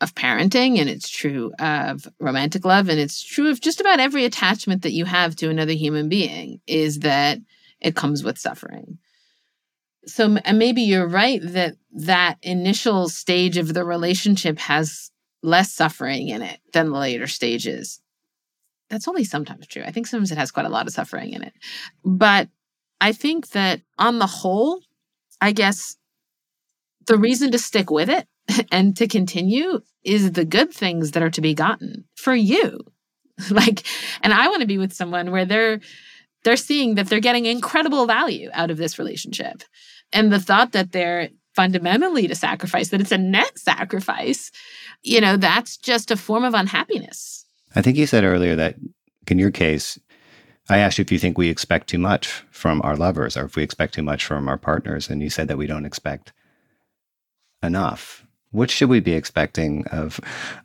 [0.02, 4.26] of parenting and it's true of romantic love and it's true of just about every
[4.26, 7.38] attachment that you have to another human being is that
[7.80, 8.98] it comes with suffering
[10.06, 15.10] so and maybe you're right that that initial stage of the relationship has
[15.42, 18.02] less suffering in it than the later stages
[18.94, 19.84] that's only sometimes true.
[19.86, 21.54] I think sometimes it has quite a lot of suffering in it.
[22.04, 22.50] But
[23.02, 24.80] i think that on the whole
[25.42, 25.98] i guess
[27.08, 28.28] the reason to stick with it
[28.72, 32.80] and to continue is the good things that are to be gotten for you.
[33.50, 33.84] Like
[34.22, 35.80] and i want to be with someone where they're
[36.44, 39.64] they're seeing that they're getting incredible value out of this relationship.
[40.12, 44.52] And the thought that they're fundamentally to sacrifice, that it's a net sacrifice,
[45.02, 47.43] you know, that's just a form of unhappiness.
[47.76, 48.76] I think you said earlier that
[49.28, 50.00] in your case,
[50.70, 53.56] I asked you if you think we expect too much from our lovers or if
[53.56, 55.10] we expect too much from our partners.
[55.10, 56.32] And you said that we don't expect
[57.62, 58.26] enough.
[58.52, 60.20] What should we be expecting of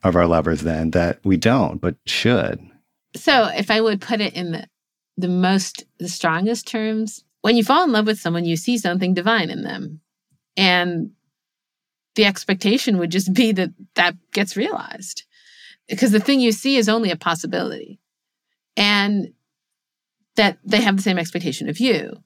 [0.04, 2.60] of our lovers then that we don't, but should?
[3.16, 4.66] So if I would put it in the
[5.16, 9.14] the most the strongest terms, when you fall in love with someone, you see something
[9.14, 10.00] divine in them.
[10.56, 11.12] And
[12.14, 15.22] the expectation would just be that that gets realized
[15.88, 17.98] because the thing you see is only a possibility
[18.76, 19.32] and
[20.36, 22.22] that they have the same expectation of you.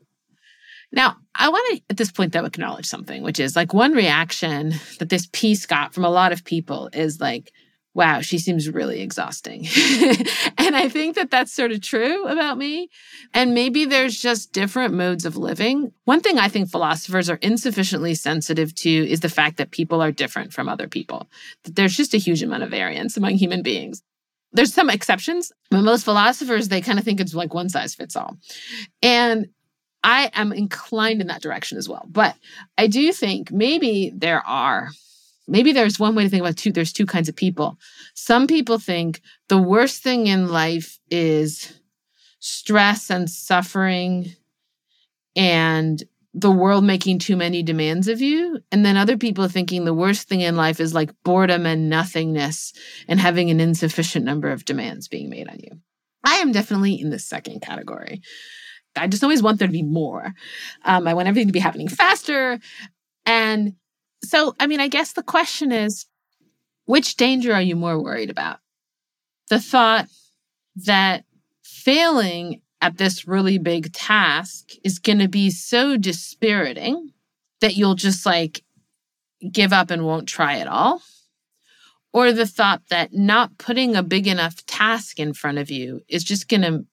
[0.93, 4.75] Now, I want to at this point though acknowledge something, which is like one reaction
[4.99, 7.53] that this piece got from a lot of people is like,
[7.95, 9.61] wow, she seems really exhausting.
[10.59, 12.89] and I think that that's sort of true about me.
[13.35, 15.93] And maybe there's just different modes of living.
[16.05, 20.11] One thing I think philosophers are insufficiently sensitive to is the fact that people are
[20.13, 21.29] different from other people,
[21.65, 24.03] that there's just a huge amount of variance among human beings.
[24.55, 28.17] there's some exceptions, but most philosophers, they kind of think it's like one size fits
[28.17, 28.37] all.
[29.03, 29.49] And
[30.05, 32.07] I am inclined in that direction as well.
[32.09, 32.37] But
[32.77, 34.91] I do think maybe there are,
[35.47, 37.79] maybe there's one way to think about two, there's two kinds of people.
[38.15, 41.73] Some people think the worst thing in life is
[42.39, 44.33] stress and suffering
[45.37, 46.03] and
[46.35, 48.59] the world making too many demands of you.
[48.71, 52.73] And then other people thinking the worst thing in life is like boredom and nothingness
[53.07, 55.79] and having an insufficient number of demands being made on you.
[56.25, 58.23] I am definitely in the second category.
[58.97, 60.35] I just always want there to be more.
[60.85, 62.59] Um, I want everything to be happening faster.
[63.27, 63.75] And
[64.25, 66.07] so, I mean, I guess the question is
[66.85, 68.59] which danger are you more worried about?
[69.51, 70.07] The thought
[70.77, 71.25] that
[71.63, 77.11] failing at this really big task is going to be so dispiriting
[77.61, 78.65] that you'll just like
[79.51, 81.03] give up and won't try at all.
[82.13, 86.25] Or the thought that not putting a big enough task in front of you is
[86.25, 86.85] just going to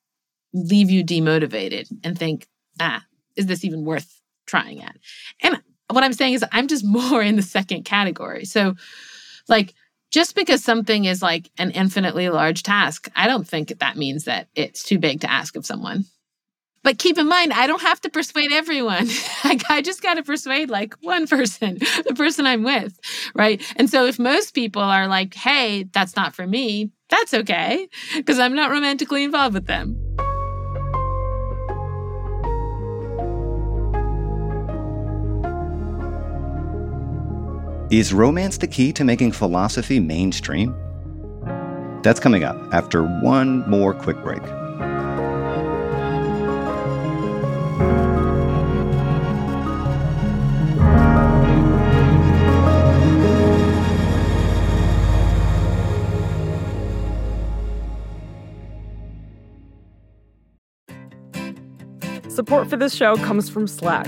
[0.54, 2.48] leave you demotivated and think,
[2.80, 3.04] ah,
[3.36, 4.96] is this even worth trying at?
[5.42, 8.46] And what I'm saying is, I'm just more in the second category.
[8.46, 8.76] So,
[9.48, 9.74] like,
[10.12, 14.48] just because something is like an infinitely large task, I don't think that means that
[14.56, 16.06] it's too big to ask of someone.
[16.82, 19.08] But keep in mind, I don't have to persuade everyone.
[19.44, 21.78] I just got to persuade like one person,
[22.08, 23.00] the person I'm with,
[23.36, 23.62] right?
[23.76, 28.40] And so if most people are like, hey, that's not for me, that's okay, because
[28.40, 30.09] I'm not romantically involved with them.
[37.92, 40.76] Is romance the key to making philosophy mainstream?
[42.04, 44.44] That's coming up after one more quick break.
[62.30, 64.08] Support for this show comes from Slack.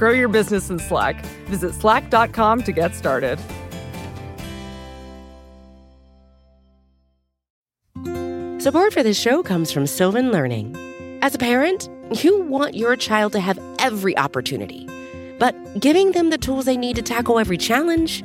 [0.00, 1.22] Grow your business in Slack.
[1.48, 3.38] Visit slack.com to get started.
[8.62, 10.74] Support for this show comes from Sylvan Learning.
[11.20, 11.90] As a parent,
[12.24, 14.88] you want your child to have every opportunity,
[15.38, 18.24] but giving them the tools they need to tackle every challenge,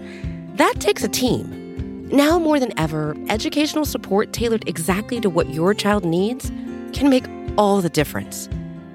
[0.53, 2.07] that takes a team.
[2.09, 6.49] Now more than ever, educational support tailored exactly to what your child needs
[6.93, 7.25] can make
[7.57, 8.47] all the difference.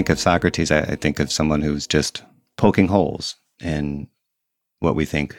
[0.00, 2.22] think of Socrates, I, I think of someone who's just
[2.56, 4.08] poking holes in
[4.78, 5.38] what we think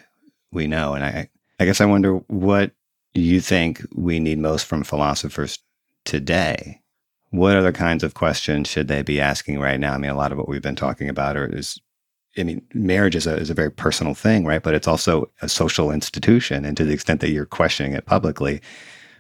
[0.52, 0.94] we know.
[0.94, 2.72] And I, I guess I wonder what
[3.16, 5.58] you think we need most from philosophers
[6.06, 6.80] today.
[7.32, 9.96] What other kinds of questions should they be asking right now?
[9.96, 11.80] I mean, a lot of what we've been talking about is,
[12.38, 14.62] I mean, marriage is a, is a very personal thing, right?
[14.62, 16.66] But it's also a social institution.
[16.66, 18.62] And to the extent that you're questioning it publicly,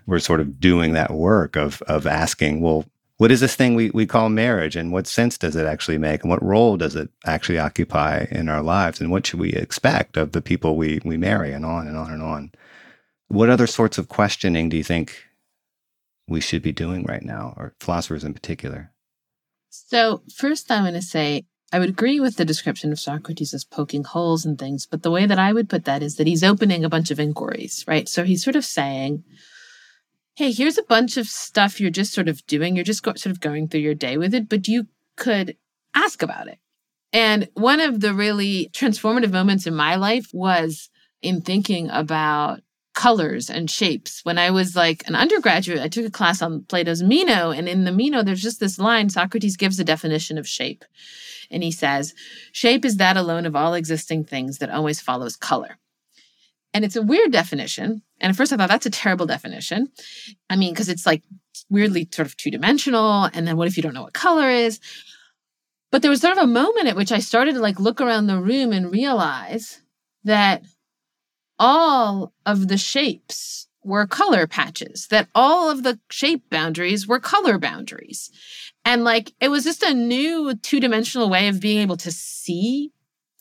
[0.06, 2.86] we're sort of doing that work of, of asking, well,
[3.22, 6.24] what is this thing we, we call marriage and what sense does it actually make
[6.24, 10.18] and what role does it actually occupy in our lives and what should we expect
[10.18, 12.52] of the people we, we marry and on and on and on
[13.28, 15.24] what other sorts of questioning do you think
[16.28, 18.92] we should be doing right now or philosophers in particular
[19.70, 23.64] so first i'm going to say I would agree with the description of Socrates as
[23.64, 26.44] poking holes and things, but the way that I would put that is that he's
[26.44, 28.10] opening a bunch of inquiries, right?
[28.10, 29.24] So he's sort of saying,
[30.36, 32.76] hey, here's a bunch of stuff you're just sort of doing.
[32.76, 35.58] You're just go- sort of going through your day with it, but you could
[35.94, 36.60] ask about it.
[37.14, 40.90] And one of the really transformative moments in my life was
[41.22, 42.62] in thinking about
[42.94, 44.22] colors and shapes.
[44.24, 47.52] When I was like an undergraduate, I took a class on Plato's Meno.
[47.52, 50.84] And in the Meno, there's just this line Socrates gives a definition of shape.
[51.50, 52.14] And he says,
[52.52, 55.78] Shape is that alone of all existing things that always follows color.
[56.74, 58.04] And it's a weird definition.
[58.22, 59.90] And at first I thought that's a terrible definition.
[60.50, 61.24] I mean, because it's like
[61.70, 63.30] weirdly sort of two dimensional.
[63.34, 64.80] And then what if you don't know what color is?
[65.92, 68.28] But there was sort of a moment at which I started to like look around
[68.28, 69.82] the room and realize
[70.24, 70.64] that
[71.60, 77.58] all of the shapes were color patches, that all of the shape boundaries were color
[77.58, 78.30] boundaries.
[78.86, 82.92] And like it was just a new two dimensional way of being able to see,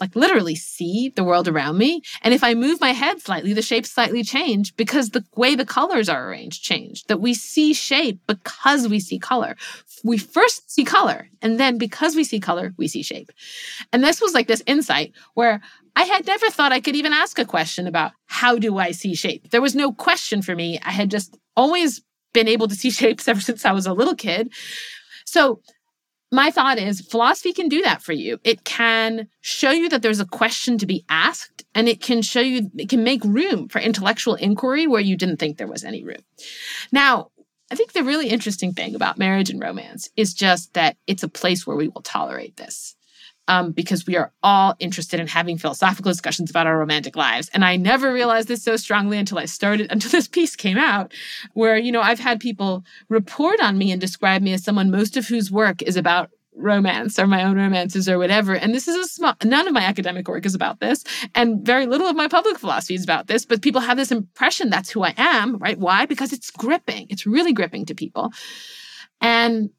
[0.01, 2.03] like literally see the world around me.
[2.22, 5.66] And if I move my head slightly, the shapes slightly change because the way the
[5.66, 7.09] colors are arranged changed.
[7.09, 9.57] That we see shape because we see color.
[10.03, 13.30] We first see color, and then because we see color, we see shape.
[13.92, 15.61] And this was like this insight where
[15.96, 19.14] I had never thought I could even ask a question about how do I see
[19.14, 19.51] shape.
[19.51, 20.78] There was no question for me.
[20.82, 24.14] I had just always been able to see shapes ever since I was a little
[24.14, 24.53] kid.
[25.24, 25.61] So
[26.33, 28.39] my thought is philosophy can do that for you.
[28.45, 32.41] It can show you that there's a question to be asked and it can show
[32.41, 36.05] you, it can make room for intellectual inquiry where you didn't think there was any
[36.05, 36.22] room.
[36.93, 37.31] Now,
[37.70, 41.28] I think the really interesting thing about marriage and romance is just that it's a
[41.28, 42.97] place where we will tolerate this
[43.51, 47.51] um, because we are all interested in having philosophical discussions about our romantic lives.
[47.53, 51.12] And I never realized this so strongly until I started, until this piece came out,
[51.55, 55.16] where, you know, I've had people report on me and describe me as someone most
[55.16, 58.55] of whose work is about romance or my own romances or whatever.
[58.55, 61.03] And this is a small, none of my academic work is about this.
[61.34, 63.44] And very little of my public philosophy is about this.
[63.44, 65.78] But people have this impression that's who I am, right?
[65.78, 66.07] Why?
[66.07, 67.09] Because it's gripping.
[67.11, 68.32] It's really gripping to people.
[69.20, 69.70] And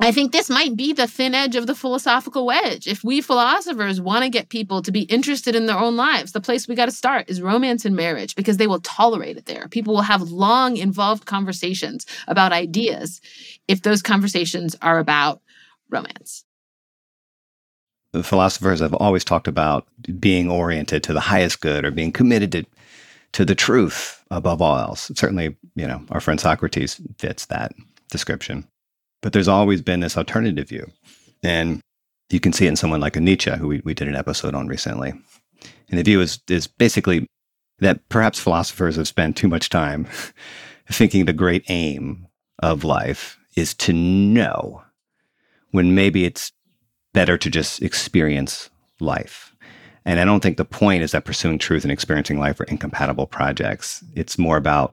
[0.00, 2.86] I think this might be the thin edge of the philosophical wedge.
[2.86, 6.40] If we philosophers want to get people to be interested in their own lives, the
[6.40, 9.66] place we got to start is romance and marriage because they will tolerate it there.
[9.68, 13.20] People will have long, involved conversations about ideas
[13.66, 15.42] if those conversations are about
[15.90, 16.44] romance.
[18.12, 19.86] The philosophers have always talked about
[20.20, 22.64] being oriented to the highest good or being committed to,
[23.32, 25.10] to the truth above all else.
[25.16, 27.72] Certainly, you know, our friend Socrates fits that
[28.10, 28.64] description.
[29.22, 30.90] But there's always been this alternative view.
[31.42, 31.80] And
[32.30, 34.54] you can see it in someone like a Nietzsche, who we, we did an episode
[34.54, 35.10] on recently.
[35.90, 37.26] And the view is, is basically
[37.80, 40.06] that perhaps philosophers have spent too much time
[40.90, 42.26] thinking the great aim
[42.60, 44.82] of life is to know
[45.70, 46.52] when maybe it's
[47.12, 49.54] better to just experience life.
[50.04, 53.26] And I don't think the point is that pursuing truth and experiencing life are incompatible
[53.26, 54.02] projects.
[54.14, 54.92] It's more about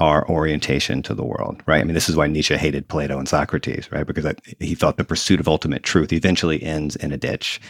[0.00, 1.80] our orientation to the world, right?
[1.80, 4.06] I mean, this is why Nietzsche hated Plato and Socrates, right?
[4.06, 7.60] Because he thought the pursuit of ultimate truth eventually ends in a ditch.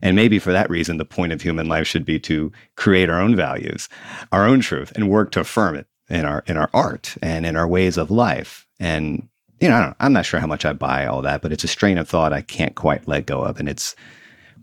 [0.00, 3.20] And maybe for that reason, the point of human life should be to create our
[3.20, 3.88] own values,
[4.32, 7.56] our own truth, and work to affirm it in our in our art and in
[7.56, 8.66] our ways of life.
[8.80, 9.28] And
[9.60, 11.96] you know, I'm not sure how much I buy all that, but it's a strain
[11.98, 13.94] of thought I can't quite let go of, and it's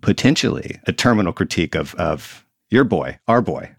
[0.01, 3.71] potentially a terminal critique of of your boy, our boy,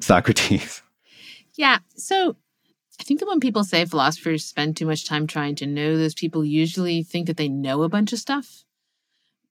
[0.00, 0.82] Socrates.
[1.58, 1.78] Yeah.
[1.96, 2.36] So
[3.00, 6.14] I think that when people say philosophers spend too much time trying to know, those
[6.14, 8.64] people usually think that they know a bunch of stuff.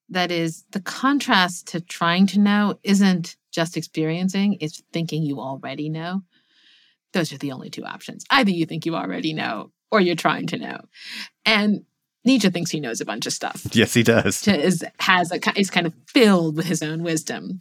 [0.10, 5.90] That is, the contrast to trying to know isn't just experiencing, it's thinking you already
[5.90, 6.24] know.
[7.14, 8.26] Those are the only two options.
[8.30, 10.82] Either you think you already know or you're trying to know.
[11.46, 11.86] And
[12.26, 13.68] Nietzsche thinks he knows a bunch of stuff.
[13.72, 14.48] Yes, he does.
[14.48, 17.60] Is has a, is kind of filled with his own wisdom,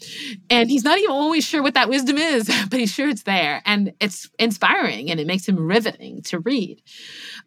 [0.49, 3.63] and he's not even always sure what that wisdom is, but he's sure it's there,
[3.67, 6.83] and it's inspiring, and it makes him riveting to read.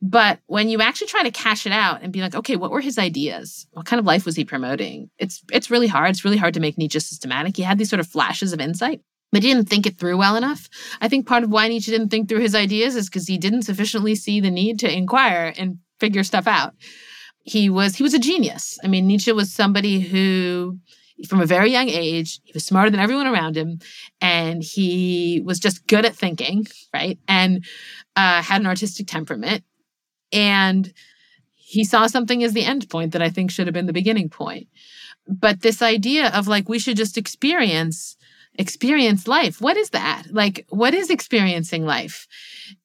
[0.02, 2.82] But when you actually try to cash it out and be like, okay, what were
[2.82, 3.68] his ideas?
[3.72, 5.10] What kind of life was he promoting?
[5.18, 6.12] It's it's really hard.
[6.12, 7.58] It's really hard to make Nietzsche systematic.
[7.58, 9.02] He had these sort of flashes of insight,
[9.32, 10.70] but he didn't think it through well enough.
[11.02, 13.64] I think part of why Nietzsche didn't think through his ideas is because he didn't
[13.64, 16.76] sufficiently see the need to inquire and figure stuff out
[17.48, 18.78] he was he was a genius.
[18.84, 20.78] I mean, Nietzsche was somebody who
[21.28, 23.80] from a very young age, he was smarter than everyone around him,
[24.22, 27.18] and he was just good at thinking, right?
[27.28, 27.66] And
[28.16, 29.64] uh, had an artistic temperament,
[30.32, 30.94] and
[31.56, 34.30] he saw something as the end point that I think should have been the beginning
[34.30, 34.68] point.
[35.28, 38.18] But this idea of like we should just experience
[38.58, 39.62] experience life.
[39.62, 40.24] What is that?
[40.32, 42.28] Like, what is experiencing life?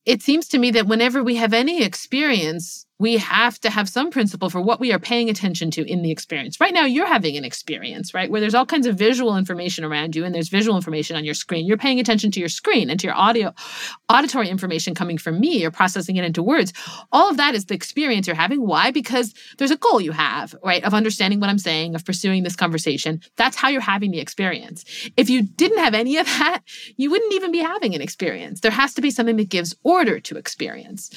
[0.04, 4.12] It seems to me that whenever we have any experience, we have to have some
[4.12, 6.60] principle for what we are paying attention to in the experience.
[6.60, 10.14] Right now, you're having an experience, right, where there's all kinds of visual information around
[10.14, 11.66] you and there's visual information on your screen.
[11.66, 13.52] You're paying attention to your screen and to your audio,
[14.08, 15.58] auditory information coming from me.
[15.58, 16.72] You're processing it into words.
[17.10, 18.64] All of that is the experience you're having.
[18.64, 18.92] Why?
[18.92, 22.54] Because there's a goal you have, right, of understanding what I'm saying, of pursuing this
[22.54, 23.20] conversation.
[23.36, 24.84] That's how you're having the experience.
[25.16, 26.60] If you didn't have any of that,
[26.96, 28.60] you wouldn't even be having an experience.
[28.60, 31.10] There has to be something that gives order to experience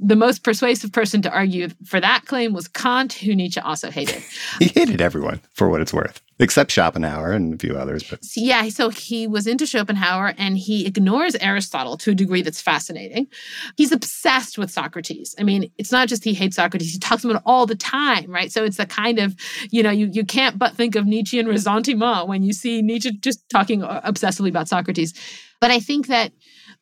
[0.00, 4.22] the most persuasive person to argue for that claim was Kant, who Nietzsche also hated.
[4.58, 8.02] he hated everyone for what it's worth, except Schopenhauer and a few others.
[8.02, 12.60] But yeah, so he was into Schopenhauer and he ignores Aristotle to a degree that's
[12.60, 13.28] fascinating.
[13.76, 15.34] He's obsessed with Socrates.
[15.38, 18.30] I mean, it's not just he hates Socrates; he talks about it all the time,
[18.30, 18.50] right?
[18.50, 19.36] So it's a kind of,
[19.70, 23.48] you know, you you can't but think of Nietzschean ressentiment when you see Nietzsche just
[23.48, 25.14] talking obsessively about Socrates.
[25.60, 26.32] But I think that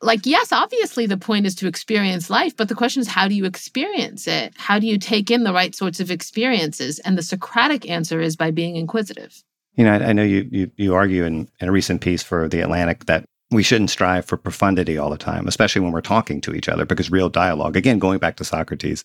[0.03, 3.35] like yes obviously the point is to experience life but the question is how do
[3.35, 4.53] you experience it?
[4.57, 6.99] How do you take in the right sorts of experiences?
[7.01, 9.43] And the socratic answer is by being inquisitive.
[9.77, 12.49] You know i, I know you, you you argue in, in a recent piece for
[12.49, 16.41] the atlantic that we shouldn't strive for profundity all the time especially when we're talking
[16.43, 19.05] to each other because real dialogue again going back to socrates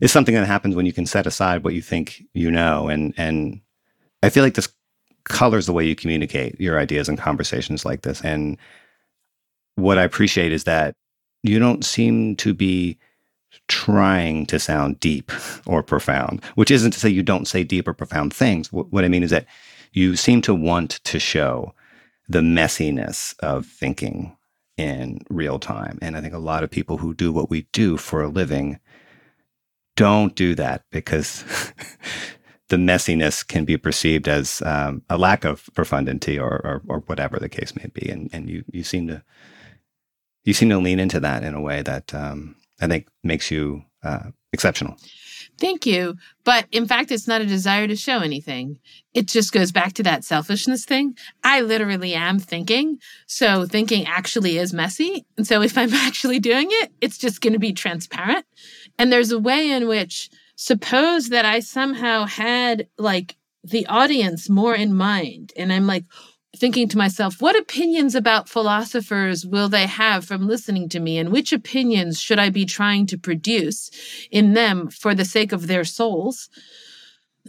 [0.00, 2.88] is something that happens when you can set aside what you think you know.
[2.88, 3.60] And and
[4.22, 4.68] i feel like this
[5.24, 8.22] colors the way you communicate your ideas in conversations like this.
[8.22, 8.56] And
[9.76, 10.94] what I appreciate is that
[11.42, 12.98] you don't seem to be
[13.68, 15.30] trying to sound deep
[15.66, 18.72] or profound, which isn't to say you don't say deep or profound things.
[18.72, 19.46] What I mean is that
[19.92, 21.74] you seem to want to show
[22.28, 24.36] the messiness of thinking
[24.76, 25.98] in real time.
[26.02, 28.78] And I think a lot of people who do what we do for a living
[29.94, 31.44] don't do that because
[32.68, 37.38] the messiness can be perceived as um, a lack of profundity or, or, or, whatever
[37.38, 38.10] the case may be.
[38.10, 39.22] And, and you, you seem to
[40.46, 43.82] you seem to lean into that in a way that um, I think makes you
[44.02, 44.96] uh, exceptional.
[45.58, 46.16] Thank you.
[46.44, 48.78] But in fact, it's not a desire to show anything.
[49.14, 51.16] It just goes back to that selfishness thing.
[51.42, 52.98] I literally am thinking.
[53.26, 55.24] So thinking actually is messy.
[55.36, 58.44] And so if I'm actually doing it, it's just going to be transparent.
[58.98, 64.74] And there's a way in which, suppose that I somehow had like the audience more
[64.74, 65.52] in mind.
[65.56, 66.04] And I'm like,
[66.56, 71.18] thinking to myself, what opinions about philosophers will they have from listening to me?
[71.18, 73.90] And which opinions should I be trying to produce
[74.30, 76.48] in them for the sake of their souls?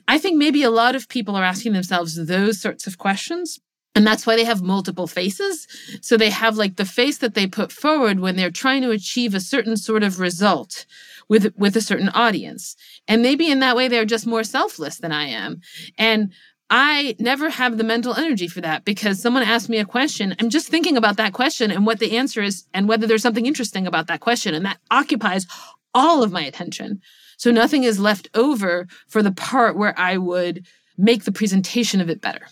[0.08, 3.60] I think maybe a lot of people are asking themselves those sorts of questions.
[3.96, 5.68] And that's why they have multiple faces.
[6.02, 9.34] So they have like the face that they put forward when they're trying to achieve
[9.34, 10.86] a certain sort of result
[11.30, 12.76] with with a certain audience.
[13.08, 15.62] And maybe in that way they're just more selfless than I am.
[15.98, 16.32] And
[16.70, 20.36] I never have the mental energy for that because someone asked me a question.
[20.40, 23.46] I'm just thinking about that question and what the answer is and whether there's something
[23.46, 24.54] interesting about that question.
[24.54, 25.48] And that occupies
[25.94, 27.02] all of my attention.
[27.38, 30.66] So nothing is left over for the part where I would
[30.98, 32.48] make the presentation of it better.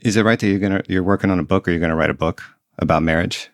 [0.00, 2.10] Is it right that you're gonna you're working on a book or you're gonna write
[2.10, 2.42] a book
[2.78, 3.48] about marriage?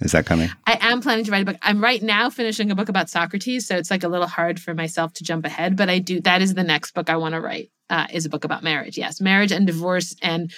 [0.00, 0.50] Is that coming?
[0.66, 1.56] I am planning to write a book.
[1.62, 4.74] I'm right now finishing a book about Socrates, so it's like a little hard for
[4.74, 7.40] myself to jump ahead, but I do that is the next book I want to
[7.40, 8.98] write uh, is a book about marriage.
[8.98, 10.52] Yes, marriage and divorce, and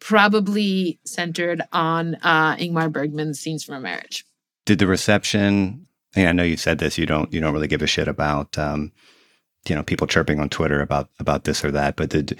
[0.00, 4.24] probably centered on uh, Ingmar Bergman's Scenes from a Marriage.
[4.64, 5.86] Did the reception?
[6.16, 6.98] I know you said this.
[6.98, 7.32] You don't.
[7.32, 8.92] You don't really give a shit about, um,
[9.68, 11.96] you know, people chirping on Twitter about about this or that.
[11.96, 12.38] But did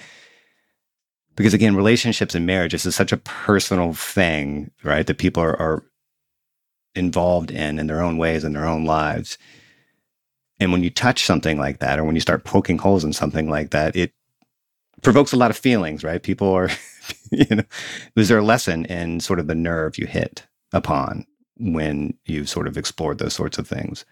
[1.36, 5.06] because again, relationships and marriages is such a personal thing, right?
[5.06, 5.84] That people are, are
[6.94, 9.38] involved in in their own ways in their own lives.
[10.58, 13.50] And when you touch something like that, or when you start poking holes in something
[13.50, 14.12] like that, it
[15.06, 16.20] provokes a lot of feelings, right?
[16.20, 16.68] People are,
[17.30, 17.62] you know,
[18.16, 21.24] is there a lesson in sort of the nerve you hit upon
[21.58, 24.04] when you've sort of explored those sorts of things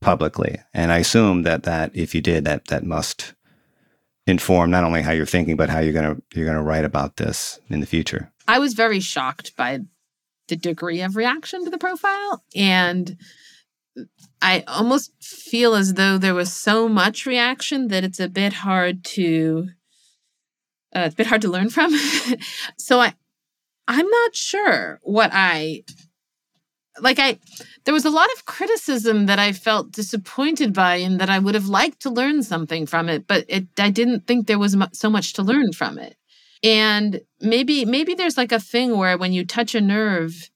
[0.00, 0.58] publicly?
[0.74, 3.34] And I assume that that if you did, that that must
[4.26, 7.60] inform not only how you're thinking, but how you're gonna you're gonna write about this
[7.68, 8.32] in the future.
[8.48, 9.82] I was very shocked by
[10.48, 13.16] the degree of reaction to the profile and
[14.42, 19.04] I almost feel as though there was so much reaction that it's a bit hard
[19.04, 19.68] to
[20.94, 21.94] uh, it's a bit hard to learn from.
[22.78, 23.14] so I
[23.88, 25.84] I'm not sure what I
[27.00, 27.38] like I
[27.84, 31.54] there was a lot of criticism that I felt disappointed by and that I would
[31.54, 35.10] have liked to learn something from it, but it I didn't think there was so
[35.10, 36.16] much to learn from it.
[36.62, 40.50] And maybe maybe there's like a thing where when you touch a nerve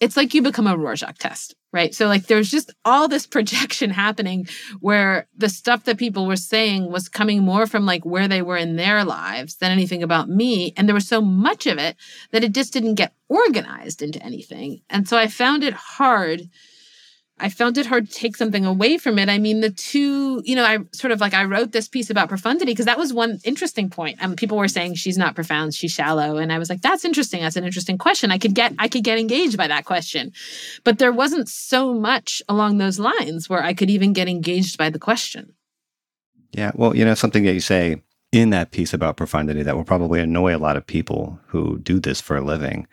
[0.00, 1.94] it's like you become a Rorschach test right?
[1.94, 4.46] So, like, there's just all this projection happening
[4.80, 8.56] where the stuff that people were saying was coming more from like where they were
[8.56, 10.72] in their lives than anything about me.
[10.76, 11.96] And there was so much of it
[12.32, 14.80] that it just didn't get organized into anything.
[14.88, 16.48] And so I found it hard
[17.40, 19.28] I found it hard to take something away from it.
[19.28, 22.28] I mean, the two, you know, I sort of like I wrote this piece about
[22.28, 24.18] profundity because that was one interesting point.
[24.20, 27.04] And um, people were saying she's not profound, she's shallow, and I was like, that's
[27.04, 27.40] interesting.
[27.40, 28.30] That's an interesting question.
[28.30, 30.32] I could get I could get engaged by that question,
[30.84, 34.90] but there wasn't so much along those lines where I could even get engaged by
[34.90, 35.54] the question.
[36.52, 39.84] Yeah, well, you know, something that you say in that piece about profundity that will
[39.84, 42.86] probably annoy a lot of people who do this for a living.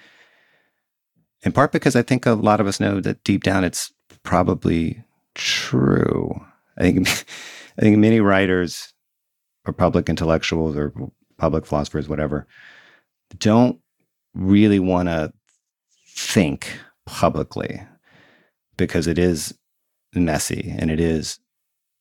[1.44, 3.92] In part because I think a lot of us know that deep down it's
[4.26, 5.02] probably
[5.36, 6.30] true.
[6.78, 7.08] I think
[7.78, 8.94] I think many writers
[9.66, 10.94] or public intellectuals or
[11.38, 12.48] public philosophers, whatever,
[13.38, 13.80] don't
[14.34, 15.34] really want to
[16.10, 17.82] think publicly
[18.78, 19.58] because it is
[20.14, 21.40] messy and it is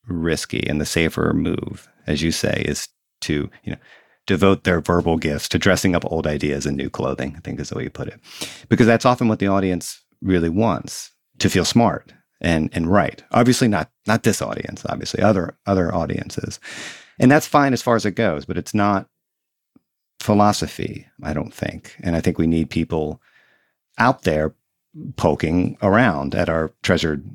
[0.06, 0.64] risky.
[0.68, 2.88] And the safer move, as you say, is
[3.22, 3.78] to, you know,
[4.26, 7.70] devote their verbal gifts to dressing up old ideas in new clothing, I think is
[7.70, 8.20] the way you put it.
[8.68, 13.22] Because that's often what the audience really wants to feel smart and and right.
[13.32, 16.60] Obviously not not this audience, obviously other other audiences.
[17.18, 19.08] And that's fine as far as it goes, but it's not
[20.20, 21.96] philosophy, I don't think.
[22.02, 23.20] And I think we need people
[23.98, 24.54] out there
[25.16, 27.28] poking around at our treasured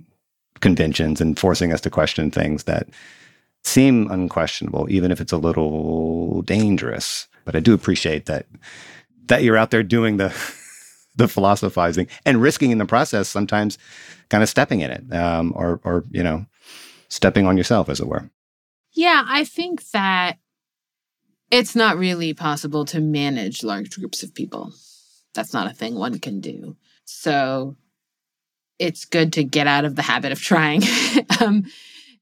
[0.59, 2.89] conventions and forcing us to question things that
[3.63, 7.27] seem unquestionable, even if it's a little dangerous.
[7.45, 8.45] But I do appreciate that
[9.27, 10.29] that you're out there doing the
[11.19, 13.77] the philosophizing and risking in the process sometimes
[14.29, 16.45] kind of stepping in it um, or or you know
[17.09, 18.29] stepping on yourself as it were.
[18.93, 20.37] Yeah i think that
[21.51, 24.71] it's not really possible to manage large groups of people.
[25.33, 26.75] That's not a thing one can do.
[27.05, 27.75] So
[28.77, 30.83] it's good to get out of the habit of trying.
[31.41, 31.65] Um,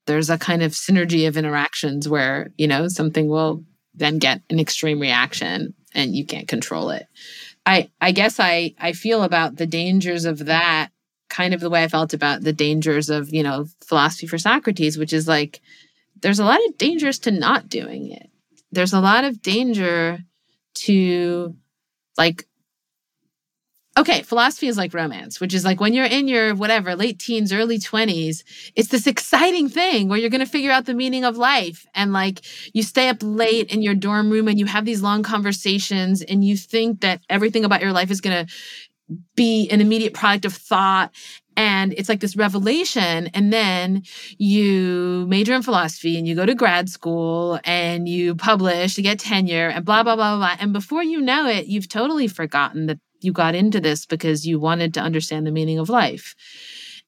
[0.06, 3.64] there's a kind of synergy of interactions where you know something will
[3.95, 7.08] then get an extreme reaction and you can't control it
[7.68, 10.89] I I guess I I feel about the dangers of that
[11.30, 14.97] kind of the way I felt about the dangers of, you know, philosophy for Socrates,
[14.97, 15.59] which is like
[16.22, 18.30] there's a lot of dangers to not doing it.
[18.72, 20.20] There's a lot of danger
[20.86, 21.55] to
[22.18, 22.47] like
[23.98, 27.52] okay, philosophy is like romance, which is like when you're in your whatever, late teens,
[27.52, 28.43] early 20s,
[28.76, 31.86] it's this exciting thing where you're going to figure out the meaning of life.
[31.95, 32.41] And like
[32.74, 36.45] you stay up late in your dorm room and you have these long conversations and
[36.45, 38.54] you think that everything about your life is going to
[39.36, 41.14] be an immediate product of thought.
[41.56, 43.28] And it's like this revelation.
[43.34, 44.04] And then
[44.38, 49.18] you major in philosophy and you go to grad school and you publish to get
[49.18, 50.56] tenure and blah blah blah blah.
[50.60, 54.59] And before you know it you've totally forgotten that you got into this because you
[54.59, 56.36] wanted to understand the meaning of life.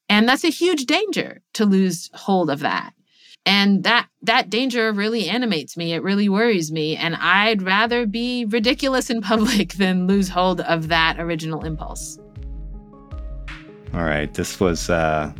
[0.10, 2.94] And that's a huge danger to lose hold of that.
[3.46, 5.94] And that that danger really animates me.
[5.94, 6.96] It really worries me.
[6.98, 12.18] And I'd rather be ridiculous in public than lose hold of that original impulse.
[13.94, 14.32] All right.
[14.34, 15.32] This was uh,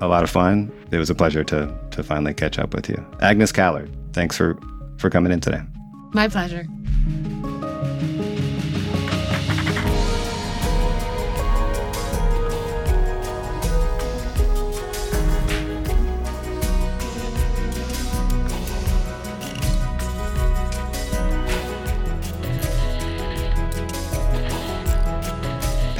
[0.00, 0.72] a lot of fun.
[0.90, 3.04] It was a pleasure to to finally catch up with you.
[3.20, 4.58] Agnes Callard, thanks for
[4.98, 5.62] for coming in today.
[6.12, 6.66] My pleasure.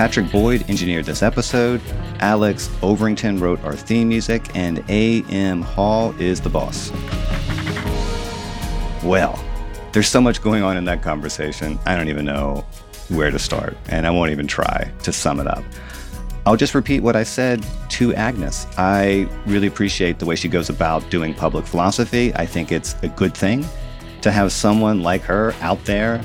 [0.00, 1.78] Patrick Boyd engineered this episode.
[2.20, 5.60] Alex Overington wrote our theme music, and A.M.
[5.60, 6.90] Hall is the boss.
[9.04, 9.38] Well,
[9.92, 11.78] there's so much going on in that conversation.
[11.84, 12.64] I don't even know
[13.10, 15.62] where to start, and I won't even try to sum it up.
[16.46, 18.66] I'll just repeat what I said to Agnes.
[18.78, 22.32] I really appreciate the way she goes about doing public philosophy.
[22.36, 23.66] I think it's a good thing
[24.22, 26.22] to have someone like her out there,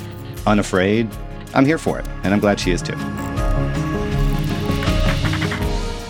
[0.48, 1.10] unafraid.
[1.54, 2.96] I'm here for it, and I'm glad she is too.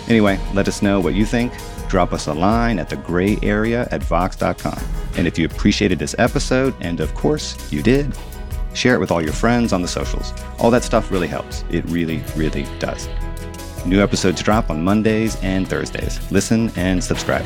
[0.08, 1.54] Anyway, let us know what you think.
[1.88, 4.80] Drop us a line at the gray area at vox.com.
[5.18, 8.16] And if you appreciated this episode, and of course you did,
[8.74, 10.34] share it with all your friends on the socials.
[10.60, 11.64] All that stuff really helps.
[11.70, 13.08] It really, really does.
[13.86, 16.20] New episodes drop on Mondays and Thursdays.
[16.32, 17.46] Listen and subscribe.